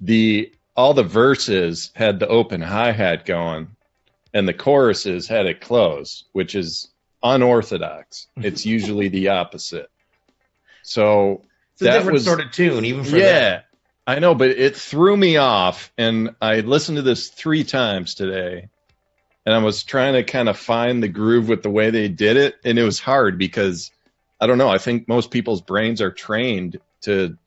the 0.00 0.52
all 0.76 0.94
the 0.94 1.02
verses 1.04 1.90
had 1.94 2.18
the 2.18 2.28
open 2.28 2.60
hi 2.60 2.92
hat 2.92 3.24
going, 3.24 3.68
and 4.32 4.46
the 4.48 4.52
choruses 4.54 5.28
had 5.28 5.46
it 5.46 5.60
closed, 5.60 6.24
which 6.32 6.54
is 6.54 6.88
unorthodox. 7.22 8.26
It's 8.36 8.66
usually 8.66 9.08
the 9.08 9.28
opposite. 9.28 9.88
So 10.82 11.42
It's 11.74 11.82
a 11.82 11.84
that 11.84 11.92
different 11.98 12.14
was- 12.14 12.24
sort 12.24 12.40
of 12.40 12.50
tune, 12.50 12.84
even 12.84 13.04
for 13.04 13.16
yeah, 13.16 13.32
that. 13.50 13.64
I 14.06 14.18
know, 14.18 14.34
but 14.34 14.50
it 14.50 14.76
threw 14.76 15.16
me 15.16 15.38
off, 15.38 15.90
and 15.96 16.34
I 16.42 16.60
listened 16.60 16.96
to 16.96 17.02
this 17.02 17.28
three 17.30 17.64
times 17.64 18.14
today, 18.14 18.68
and 19.46 19.54
I 19.54 19.58
was 19.58 19.82
trying 19.82 20.12
to 20.14 20.24
kind 20.24 20.48
of 20.50 20.58
find 20.58 21.02
the 21.02 21.08
groove 21.08 21.48
with 21.48 21.62
the 21.62 21.70
way 21.70 21.90
they 21.90 22.08
did 22.08 22.36
it, 22.36 22.56
and 22.64 22.78
it 22.78 22.82
was 22.84 23.00
hard 23.00 23.38
because 23.38 23.90
I 24.40 24.46
don't 24.46 24.58
know. 24.58 24.68
I 24.68 24.76
think 24.78 25.08
most 25.08 25.30
people's 25.30 25.62
brains 25.62 26.02
are 26.02 26.10
trained 26.10 26.80
to 27.02 27.38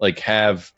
like 0.00 0.20
have 0.20 0.72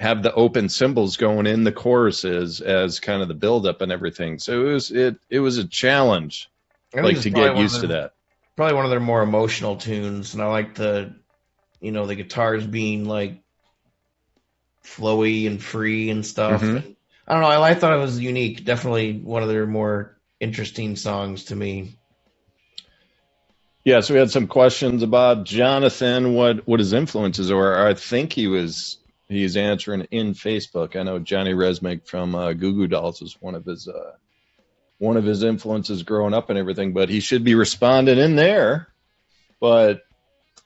have 0.00 0.22
the 0.22 0.32
open 0.32 0.70
cymbals 0.70 1.18
going 1.18 1.46
in 1.46 1.62
the 1.62 1.72
choruses 1.72 2.62
as 2.62 3.00
kind 3.00 3.20
of 3.20 3.28
the 3.28 3.34
buildup 3.34 3.82
and 3.82 3.92
everything. 3.92 4.38
So 4.38 4.66
it 4.66 4.72
was 4.72 4.90
it 4.90 5.16
it 5.28 5.40
was 5.40 5.58
a 5.58 5.68
challenge, 5.68 6.50
like 6.94 7.20
to 7.20 7.30
get 7.30 7.58
used 7.58 7.76
of 7.76 7.82
to 7.82 7.86
that. 7.88 8.12
Probably 8.56 8.76
one 8.76 8.86
of 8.86 8.90
their 8.90 8.98
more 8.98 9.22
emotional 9.22 9.76
tunes, 9.76 10.32
and 10.32 10.42
I 10.42 10.46
like 10.46 10.74
the, 10.74 11.14
you 11.80 11.92
know, 11.92 12.06
the 12.06 12.14
guitars 12.14 12.66
being 12.66 13.04
like 13.04 13.42
flowy 14.82 15.46
and 15.46 15.62
free 15.62 16.08
and 16.08 16.24
stuff. 16.24 16.62
Mhm. 16.62 16.76
And 16.76 16.96
I 17.28 17.34
don't 17.34 17.42
know. 17.42 17.48
I, 17.48 17.70
I 17.70 17.74
thought 17.74 17.92
it 17.92 18.00
was 18.00 18.18
unique. 18.18 18.64
Definitely 18.64 19.18
one 19.18 19.42
of 19.42 19.50
their 19.50 19.66
more 19.66 20.18
interesting 20.40 20.96
songs 20.96 21.44
to 21.46 21.56
me. 21.56 21.98
Yeah, 23.84 24.00
so 24.00 24.14
we 24.14 24.20
had 24.20 24.30
some 24.30 24.46
questions 24.46 25.02
about 25.02 25.44
Jonathan, 25.44 26.32
what 26.32 26.66
what 26.66 26.80
his 26.80 26.94
influences 26.94 27.52
were. 27.52 27.86
I 27.86 27.92
think 27.92 28.32
he 28.32 28.46
was 28.46 28.96
he's 29.30 29.56
answering 29.56 30.06
in 30.10 30.34
Facebook. 30.34 30.96
I 30.96 31.02
know 31.02 31.18
Johnny 31.18 31.54
Rzeznik 31.54 32.06
from 32.06 32.34
uh, 32.34 32.52
Goo 32.52 32.72
Goo 32.74 32.86
Dolls 32.86 33.20
was 33.22 33.36
one 33.40 33.54
of 33.54 33.64
his 33.64 33.88
uh, 33.88 34.12
one 34.98 35.16
of 35.16 35.24
his 35.24 35.42
influences 35.42 36.02
growing 36.02 36.34
up 36.34 36.50
and 36.50 36.58
everything, 36.58 36.92
but 36.92 37.08
he 37.08 37.20
should 37.20 37.44
be 37.44 37.54
responding 37.54 38.18
in 38.18 38.36
there. 38.36 38.88
But 39.60 40.02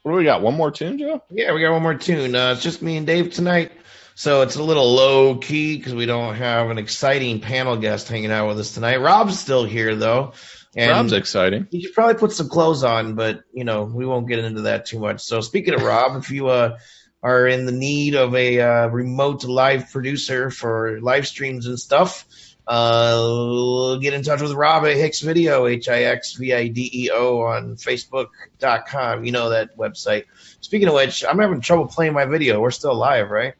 what 0.03 0.13
do 0.13 0.17
we 0.19 0.25
got? 0.25 0.43
One 0.43 0.55
more 0.55 0.71
tune, 0.71 0.99
Joe? 0.99 1.23
Yeah, 1.31 1.53
we 1.53 1.61
got 1.61 1.73
one 1.73 1.83
more 1.83 1.95
tune. 1.95 2.35
Uh, 2.35 2.53
it's 2.53 2.63
just 2.63 2.83
me 2.83 2.97
and 2.97 3.07
Dave 3.07 3.33
tonight. 3.33 3.73
So 4.17 4.43
it's 4.43 4.57
a 4.57 4.63
little 4.63 4.95
low 4.95 5.37
key 5.37 5.77
because 5.77 5.95
we 5.95 6.07
don't 6.07 6.35
have 6.37 6.71
an 6.71 6.79
exciting 6.79 7.41
panel 7.41 7.77
guest 7.77 8.09
hanging 8.09 8.31
out 8.31 8.47
with 8.49 8.59
us 8.61 8.73
tonight. 8.75 8.99
Rob's 8.99 9.39
still 9.39 9.65
here 9.65 9.95
though. 9.97 10.33
And 10.77 10.91
Rob's 10.91 11.13
exciting. 11.13 11.69
You 11.71 11.81
should 11.83 11.95
probably 11.95 12.15
put 12.15 12.33
some 12.33 12.49
clothes 12.49 12.85
on, 12.85 13.15
but 13.15 13.45
you 13.53 13.65
know 13.65 13.85
we 13.85 14.07
won't 14.07 14.29
get 14.29 14.41
into 14.41 14.63
that 14.63 14.87
too 14.87 14.99
much. 14.99 15.21
So 15.23 15.41
speaking 15.41 15.75
of 15.75 15.83
Rob, 15.83 16.17
if 16.17 16.31
you 16.31 16.49
uh, 16.49 16.79
are 17.25 17.47
in 17.47 17.65
the 17.65 17.73
need 17.73 18.15
of 18.15 18.35
a 18.35 18.61
uh, 18.61 18.87
remote 18.89 19.45
live 19.45 19.91
producer 19.91 20.51
for 20.51 21.01
live 21.01 21.27
streams 21.27 21.67
and 21.67 21.81
stuff, 21.81 22.27
uh, 22.67 23.97
get 23.97 24.13
in 24.13 24.23
touch 24.23 24.43
with 24.43 24.53
Rob 24.53 24.85
at 24.85 24.97
Hix 24.97 25.21
Video, 25.21 25.67
H 25.67 25.89
I 25.89 26.05
X 26.05 26.35
V 26.35 26.53
I 26.53 26.69
D 26.69 26.91
E 26.93 27.11
O 27.11 27.41
on 27.41 27.77
Facebook.com. 27.77 29.25
You 29.25 29.33
know 29.33 29.51
that 29.51 29.77
website. 29.79 30.25
Speaking 30.61 30.89
of 30.89 30.95
which, 30.95 31.25
I'm 31.25 31.39
having 31.39 31.63
trouble 31.63 31.87
playing 31.87 32.13
my 32.13 32.27
video. 32.27 32.61
We're 32.61 32.71
still 32.71 32.95
live, 32.95 33.31
right? 33.31 33.55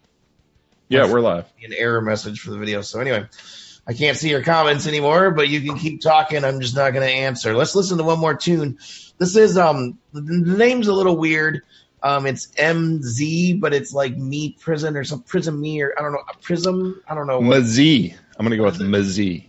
Yeah, 0.89 1.11
we're 1.11 1.21
live. 1.21 1.47
an 1.65 1.73
error 1.73 2.03
message 2.03 2.41
for 2.41 2.51
the 2.51 2.59
video. 2.59 2.83
So 2.83 3.01
anyway, 3.01 3.27
I 3.87 3.95
can't 3.95 4.19
see 4.19 4.29
your 4.29 4.43
comments 4.43 4.87
anymore, 4.87 5.31
but 5.31 5.49
you 5.49 5.63
can 5.63 5.79
keep 5.79 6.03
talking. 6.03 6.45
I'm 6.45 6.61
just 6.61 6.77
not 6.77 6.93
going 6.93 7.07
to 7.07 7.13
answer. 7.13 7.55
Let's 7.55 7.75
listen 7.75 7.97
to 7.97 8.05
one 8.05 8.19
more 8.19 8.35
tune. 8.35 8.79
This 9.17 9.37
is 9.37 9.57
um 9.57 9.99
the, 10.13 10.21
the 10.21 10.59
name's 10.59 10.89
a 10.89 10.93
little 10.93 11.17
weird. 11.17 11.63
Um, 12.05 12.27
it's 12.27 12.49
MZ, 12.59 13.59
but 13.59 13.73
it's 13.73 13.95
like 13.95 14.15
me 14.15 14.51
prison 14.61 14.95
or 14.95 15.05
some 15.05 15.23
prison 15.23 15.59
me 15.59 15.81
or 15.81 15.95
I 15.99 16.03
don't 16.03 16.13
know 16.13 16.23
a 16.29 16.37
prism. 16.37 17.03
I 17.09 17.15
don't 17.15 17.27
know. 17.27 17.41
Mazee. 17.41 18.15
I'm 18.39 18.45
gonna 18.45 18.59
go 18.59 18.65
with 18.65 18.79
Mazee. 18.79 19.47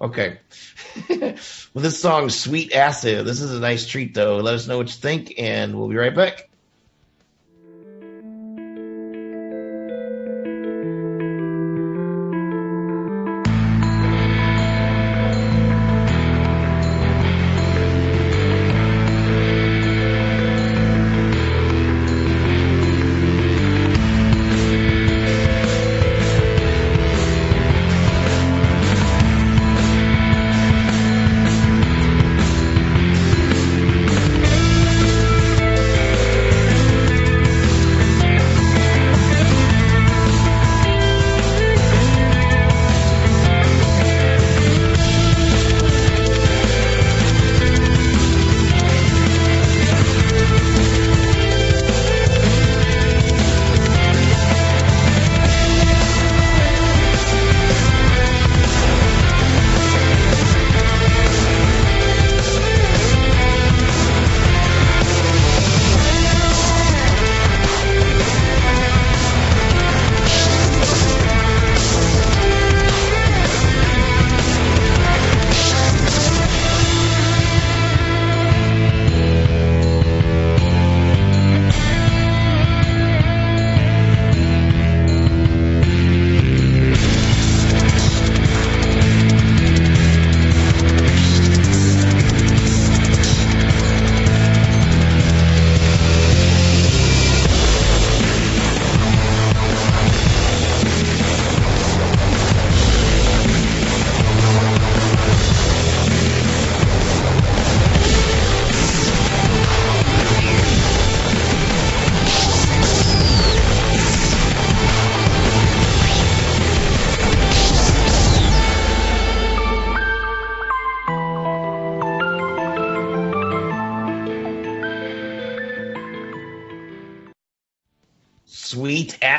Okay. 0.00 0.38
well, 1.08 1.36
this 1.74 2.00
song 2.00 2.30
"Sweet 2.30 2.72
Acid." 2.72 3.24
This 3.24 3.40
is 3.40 3.52
a 3.52 3.60
nice 3.60 3.86
treat, 3.86 4.12
though. 4.12 4.38
Let 4.38 4.54
us 4.54 4.66
know 4.66 4.76
what 4.76 4.88
you 4.88 4.94
think, 4.94 5.34
and 5.38 5.78
we'll 5.78 5.88
be 5.88 5.94
right 5.94 6.14
back. 6.14 6.50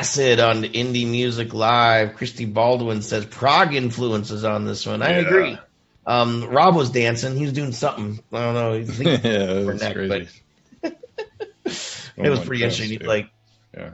Acid 0.06 0.40
on 0.40 0.62
Indie 0.62 1.08
Music 1.10 1.52
Live. 1.56 2.14
Christy 2.14 2.46
Baldwin 2.46 3.02
says 3.02 3.26
prog 3.26 3.74
influences 3.74 4.44
on 4.46 4.64
this 4.64 4.86
one. 4.86 5.02
I 5.02 5.10
Yeah. 5.10 5.26
agree. 5.28 5.58
Um, 6.06 6.44
Rob 6.48 6.76
was 6.76 6.92
dancing. 6.92 7.36
He 7.36 7.42
was 7.42 7.54
doing 7.54 7.72
something. 7.72 8.20
I 8.32 8.40
don't 8.40 8.54
know. 8.54 8.74
Yeah, 9.04 9.62
it 9.62 9.66
was 9.66 9.82
neck, 9.82 9.94
crazy. 9.96 10.30
but 10.84 10.94
Oh 12.20 12.24
it 12.24 12.30
was 12.30 12.40
pretty 12.42 12.62
gosh, 12.62 12.80
interesting. 12.80 13.00
Dude. 13.00 13.08
like, 13.08 13.30
yeah. 13.76 13.90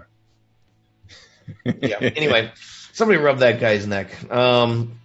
yeah. 1.79 1.97
Anyway, 2.01 2.51
somebody 2.91 3.17
rubbed 3.17 3.39
that 3.39 3.61
guy's 3.61 3.87
neck. 3.87 4.29
Um, 4.29 4.99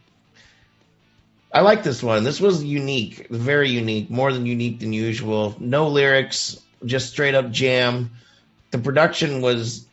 I 1.53 1.61
like 1.61 1.85
this 1.85 2.03
one. 2.03 2.25
This 2.25 2.40
was 2.40 2.64
unique, 2.64 3.29
very 3.31 3.71
unique, 3.71 4.11
more 4.11 4.33
than 4.33 4.45
unique 4.45 4.81
than 4.81 4.92
usual. 4.92 5.55
No 5.61 5.87
lyrics, 5.87 6.61
just 6.85 7.11
straight 7.11 7.37
up 7.37 7.53
jam. 7.53 8.11
The 8.73 8.79
production 8.79 9.40
was 9.40 9.87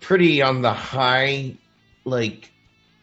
pretty 0.00 0.42
on 0.42 0.62
the 0.62 0.72
high, 0.72 1.56
like 2.04 2.50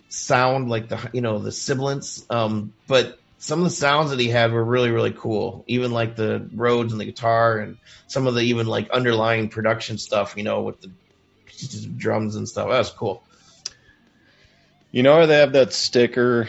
sound, 0.10 0.70
like 0.70 0.90
the 0.90 1.10
you 1.14 1.22
know 1.22 1.40
the 1.40 1.52
sibilance. 1.52 2.26
Um, 2.30 2.74
but 2.88 3.20
some 3.38 3.60
of 3.60 3.66
the 3.66 3.72
sounds 3.72 4.12
that 4.12 4.20
he 4.20 4.30
had 4.30 4.52
were 4.52 4.64
really 4.64 4.92
really 4.92 5.14
cool. 5.14 5.64
Even 5.68 5.92
like 5.92 6.16
the 6.16 6.50
Rhodes 6.54 6.92
and 6.92 7.02
the 7.02 7.06
guitar, 7.06 7.60
and 7.60 7.78
some 8.08 8.28
of 8.28 8.36
the 8.36 8.42
even 8.42 8.68
like 8.68 8.90
underlying 8.90 9.50
production 9.50 9.98
stuff. 9.98 10.36
You 10.38 10.44
know, 10.44 10.62
with 10.62 10.82
the 10.82 10.92
drums 11.98 12.36
and 12.36 12.48
stuff. 12.48 12.70
That 12.70 12.78
was 12.78 12.92
cool. 12.92 13.24
You 14.92 15.04
know 15.04 15.28
they 15.28 15.40
have 15.40 15.54
that 15.54 15.74
sticker 15.74 16.48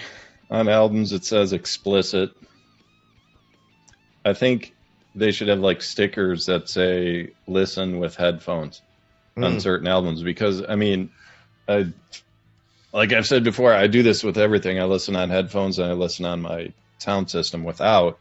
on 0.50 0.68
albums 0.68 1.10
that 1.10 1.24
says 1.24 1.52
explicit? 1.52 2.30
I 4.24 4.32
think 4.34 4.74
they 5.14 5.32
should 5.32 5.48
have 5.48 5.60
like 5.60 5.82
stickers 5.82 6.46
that 6.46 6.68
say 6.68 7.32
listen 7.46 7.98
with 7.98 8.16
headphones 8.16 8.82
on 9.36 9.56
Mm. 9.56 9.60
certain 9.60 9.86
albums 9.86 10.22
because 10.22 10.62
I 10.66 10.76
mean 10.76 11.10
I 11.68 11.92
like 12.92 13.12
I've 13.12 13.26
said 13.26 13.44
before, 13.44 13.72
I 13.74 13.86
do 13.86 14.02
this 14.02 14.24
with 14.24 14.38
everything. 14.38 14.78
I 14.80 14.84
listen 14.84 15.16
on 15.16 15.28
headphones 15.28 15.78
and 15.78 15.90
I 15.90 15.92
listen 15.92 16.24
on 16.24 16.40
my 16.40 16.72
sound 16.98 17.30
system 17.30 17.64
without 17.64 18.18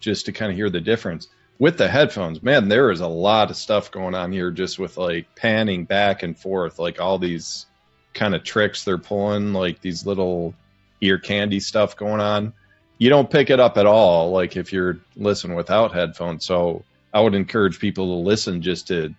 just 0.00 0.26
to 0.26 0.32
kind 0.32 0.52
of 0.52 0.56
hear 0.56 0.70
the 0.70 0.80
difference. 0.80 1.26
With 1.58 1.78
the 1.78 1.88
headphones, 1.88 2.42
man, 2.42 2.68
there 2.68 2.90
is 2.90 3.00
a 3.00 3.08
lot 3.08 3.50
of 3.50 3.56
stuff 3.56 3.90
going 3.90 4.14
on 4.14 4.32
here 4.32 4.50
just 4.50 4.78
with 4.78 4.96
like 4.96 5.26
panning 5.36 5.84
back 5.84 6.22
and 6.22 6.38
forth, 6.38 6.78
like 6.78 7.00
all 7.00 7.18
these 7.18 7.66
kind 8.12 8.34
of 8.34 8.44
tricks 8.44 8.84
they're 8.84 8.98
pulling, 8.98 9.52
like 9.52 9.80
these 9.80 10.06
little 10.06 10.54
ear 11.00 11.18
candy 11.18 11.60
stuff 11.60 11.96
going 11.96 12.20
on. 12.20 12.52
You 12.98 13.08
don't 13.08 13.30
pick 13.30 13.50
it 13.50 13.60
up 13.60 13.76
at 13.78 13.86
all, 13.86 14.30
like 14.30 14.56
if 14.56 14.72
you're 14.72 14.98
listening 15.16 15.56
without 15.56 15.92
headphones. 15.92 16.44
So 16.44 16.84
I 17.12 17.20
would 17.20 17.34
encourage 17.34 17.78
people 17.80 18.06
to 18.06 18.28
listen 18.28 18.62
just 18.62 18.88
to 18.88 19.14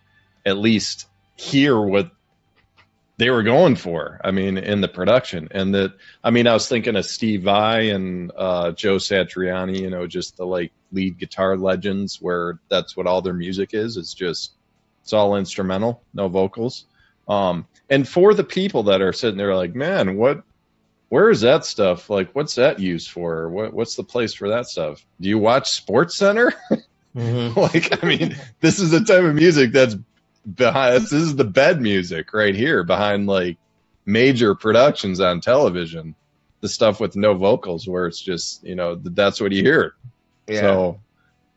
at 0.46 0.58
least 0.58 1.08
hear 1.36 1.80
what 1.80 2.12
they 3.18 3.30
were 3.30 3.44
going 3.44 3.76
for. 3.76 4.20
I 4.24 4.32
mean, 4.32 4.58
in 4.58 4.82
the 4.82 4.88
production, 4.88 5.48
and 5.52 5.74
that 5.74 5.94
I 6.24 6.32
mean, 6.32 6.48
I 6.48 6.54
was 6.54 6.68
thinking 6.68 6.96
of 6.96 7.06
Steve 7.06 7.44
Vai 7.44 7.90
and 7.92 8.32
uh, 8.36 8.72
Joe 8.72 8.98
Satriani. 8.98 9.80
You 9.80 9.90
know, 9.90 10.06
just 10.08 10.38
the 10.38 10.46
like 10.46 10.72
lead 10.92 11.18
guitar 11.18 11.56
legends, 11.58 12.22
where 12.22 12.60
that's 12.70 12.98
what 12.98 13.08
all 13.08 13.22
their 13.22 13.34
music 13.34 13.74
is. 13.74 13.98
It's 13.98 14.14
just 14.14 14.54
it's 15.02 15.14
all 15.14 15.36
instrumental, 15.36 16.02
no 16.14 16.28
vocals. 16.28 16.86
Um, 17.28 17.68
and 17.90 18.08
for 18.08 18.34
the 18.34 18.44
people 18.44 18.84
that 18.84 19.02
are 19.02 19.14
sitting 19.14 19.38
there, 19.38 19.56
like, 19.56 19.76
man, 19.76 20.18
what? 20.18 20.44
Where 21.10 21.30
is 21.30 21.42
that 21.42 21.64
stuff? 21.64 22.10
Like, 22.10 22.32
what's 22.34 22.56
that 22.56 22.80
used 22.80 23.12
for? 23.12 23.48
What, 23.50 23.74
what's 23.74 23.96
the 23.96 24.04
place 24.04 24.34
for 24.34 24.50
that 24.50 24.66
stuff? 24.68 25.06
Do 25.22 25.30
you 25.30 25.38
watch 25.38 25.70
Sports 25.72 26.16
Center? 26.16 26.54
Mhm. 27.16 27.56
like, 27.56 28.04
I 28.04 28.06
mean, 28.06 28.36
this 28.60 28.78
is 28.78 28.92
the 28.92 29.00
type 29.00 29.24
of 29.24 29.34
music 29.36 29.72
that's 29.72 29.96
behind. 30.52 30.96
This 30.96 31.12
is 31.12 31.36
the 31.36 31.44
bed 31.44 31.82
music 31.82 32.34
right 32.34 32.56
here 32.56 32.84
behind 32.84 33.28
like 33.28 33.58
major 34.06 34.56
productions 34.56 35.20
on 35.20 35.42
television. 35.42 36.16
The 36.62 36.70
stuff 36.70 37.00
with 37.00 37.16
no 37.16 37.36
vocals, 37.36 37.88
where 37.88 38.08
it's 38.08 38.22
just 38.22 38.64
you 38.64 38.76
know 38.76 38.96
that's 38.96 39.40
what 39.40 39.52
you 39.52 39.62
hear. 39.62 39.94
Yeah. 40.48 40.62
So 40.62 41.00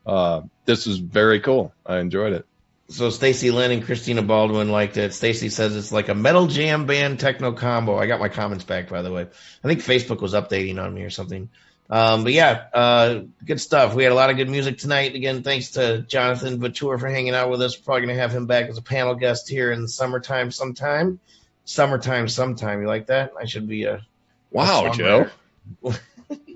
uh, 0.05 0.41
this 0.65 0.85
was 0.85 0.99
very 0.99 1.39
cool. 1.39 1.73
I 1.85 1.97
enjoyed 1.99 2.33
it. 2.33 2.45
So 2.89 3.11
Stacy 3.11 3.51
Lynn 3.51 3.71
and 3.71 3.85
Christina 3.85 4.23
Baldwin 4.23 4.71
liked 4.71 4.97
it. 4.97 5.13
Stacy 5.13 5.49
says 5.49 5.75
it's 5.75 5.91
like 5.91 6.09
a 6.09 6.15
metal 6.15 6.47
jam 6.47 6.85
band 6.85 7.19
techno 7.19 7.51
combo. 7.53 7.97
I 7.97 8.07
got 8.07 8.19
my 8.19 8.29
comments 8.29 8.63
back 8.63 8.89
by 8.89 9.03
the 9.03 9.11
way. 9.11 9.21
I 9.63 9.67
think 9.67 9.81
Facebook 9.81 10.21
was 10.21 10.33
updating 10.33 10.83
on 10.83 10.93
me 10.93 11.03
or 11.03 11.11
something. 11.11 11.49
Um, 11.89 12.23
but 12.23 12.33
yeah, 12.33 12.65
uh, 12.73 13.21
good 13.43 13.59
stuff. 13.59 13.95
We 13.95 14.03
had 14.03 14.11
a 14.11 14.15
lot 14.15 14.29
of 14.29 14.37
good 14.37 14.49
music 14.49 14.77
tonight. 14.77 15.15
Again, 15.15 15.41
thanks 15.41 15.71
to 15.71 16.01
Jonathan 16.03 16.59
Batur 16.59 16.99
for 16.99 17.07
hanging 17.07 17.33
out 17.33 17.49
with 17.49 17.61
us. 17.61 17.75
Probably 17.75 18.05
gonna 18.05 18.19
have 18.19 18.31
him 18.31 18.45
back 18.45 18.69
as 18.69 18.77
a 18.77 18.83
panel 18.83 19.15
guest 19.15 19.49
here 19.49 19.71
in 19.71 19.81
the 19.81 19.87
summertime 19.87 20.51
sometime. 20.51 21.19
Summertime 21.65 22.27
sometime. 22.27 22.81
You 22.81 22.87
like 22.87 23.07
that? 23.07 23.31
I 23.39 23.45
should 23.45 23.67
be 23.67 23.85
a 23.85 24.05
Wow, 24.51 24.91
a 24.91 24.95
Joe, 24.95 25.29
that 25.81 25.99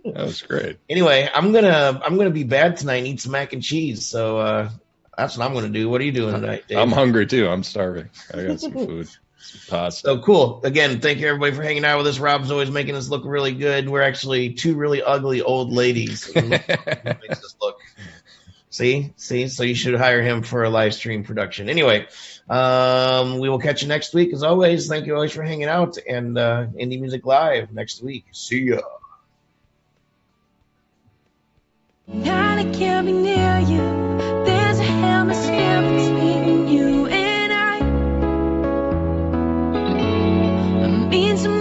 was 0.03 0.41
great. 0.41 0.77
Anyway, 0.89 1.29
I'm 1.33 1.51
gonna 1.51 2.01
I'm 2.03 2.17
gonna 2.17 2.31
be 2.31 2.43
bad 2.43 2.77
tonight 2.77 2.97
and 2.97 3.07
eat 3.07 3.21
some 3.21 3.31
mac 3.31 3.53
and 3.53 3.61
cheese. 3.61 4.07
So 4.07 4.37
uh, 4.37 4.69
that's 5.17 5.37
what 5.37 5.45
I'm 5.45 5.53
gonna 5.53 5.69
do. 5.69 5.89
What 5.89 6.01
are 6.01 6.05
you 6.05 6.11
doing 6.11 6.33
tonight? 6.33 6.65
Dave? 6.67 6.79
I'm 6.79 6.91
hungry 6.91 7.27
too. 7.27 7.47
I'm 7.47 7.63
starving. 7.63 8.09
I 8.33 8.43
got 8.43 8.59
some 8.59 8.71
food. 8.73 9.09
So 10.01 10.19
cool. 10.19 10.61
Again, 10.63 10.99
thank 10.99 11.19
you 11.19 11.27
everybody 11.27 11.55
for 11.55 11.63
hanging 11.63 11.85
out 11.85 11.97
with 11.97 12.07
us. 12.07 12.19
Rob's 12.19 12.51
always 12.51 12.71
making 12.71 12.95
us 12.95 13.09
look 13.09 13.23
really 13.25 13.53
good. 13.53 13.89
We're 13.89 14.01
actually 14.01 14.53
two 14.53 14.75
really 14.75 15.01
ugly 15.01 15.41
old 15.41 15.71
ladies. 15.71 16.25
He 16.33 16.41
makes 16.41 17.43
us 17.43 17.55
look. 17.61 17.79
See, 18.69 19.13
see. 19.17 19.47
So 19.49 19.63
you 19.63 19.75
should 19.75 19.93
hire 19.95 20.21
him 20.21 20.41
for 20.41 20.63
a 20.63 20.69
live 20.69 20.93
stream 20.93 21.23
production. 21.23 21.69
Anyway, 21.69 22.07
um, 22.49 23.39
we 23.39 23.49
will 23.49 23.59
catch 23.59 23.83
you 23.83 23.87
next 23.87 24.13
week. 24.13 24.33
As 24.33 24.43
always, 24.43 24.87
thank 24.87 25.05
you 25.05 25.13
always 25.13 25.31
for 25.31 25.43
hanging 25.43 25.67
out 25.67 25.97
and 25.97 26.37
uh, 26.37 26.65
Indie 26.79 26.99
Music 26.99 27.25
Live 27.25 27.71
next 27.71 28.01
week. 28.01 28.25
See 28.31 28.63
ya. 28.63 28.79
And 32.07 32.27
I 32.59 32.63
can't 32.73 33.05
be 33.05 33.13
near 33.13 33.59
you. 33.59 34.52
means 41.13 41.52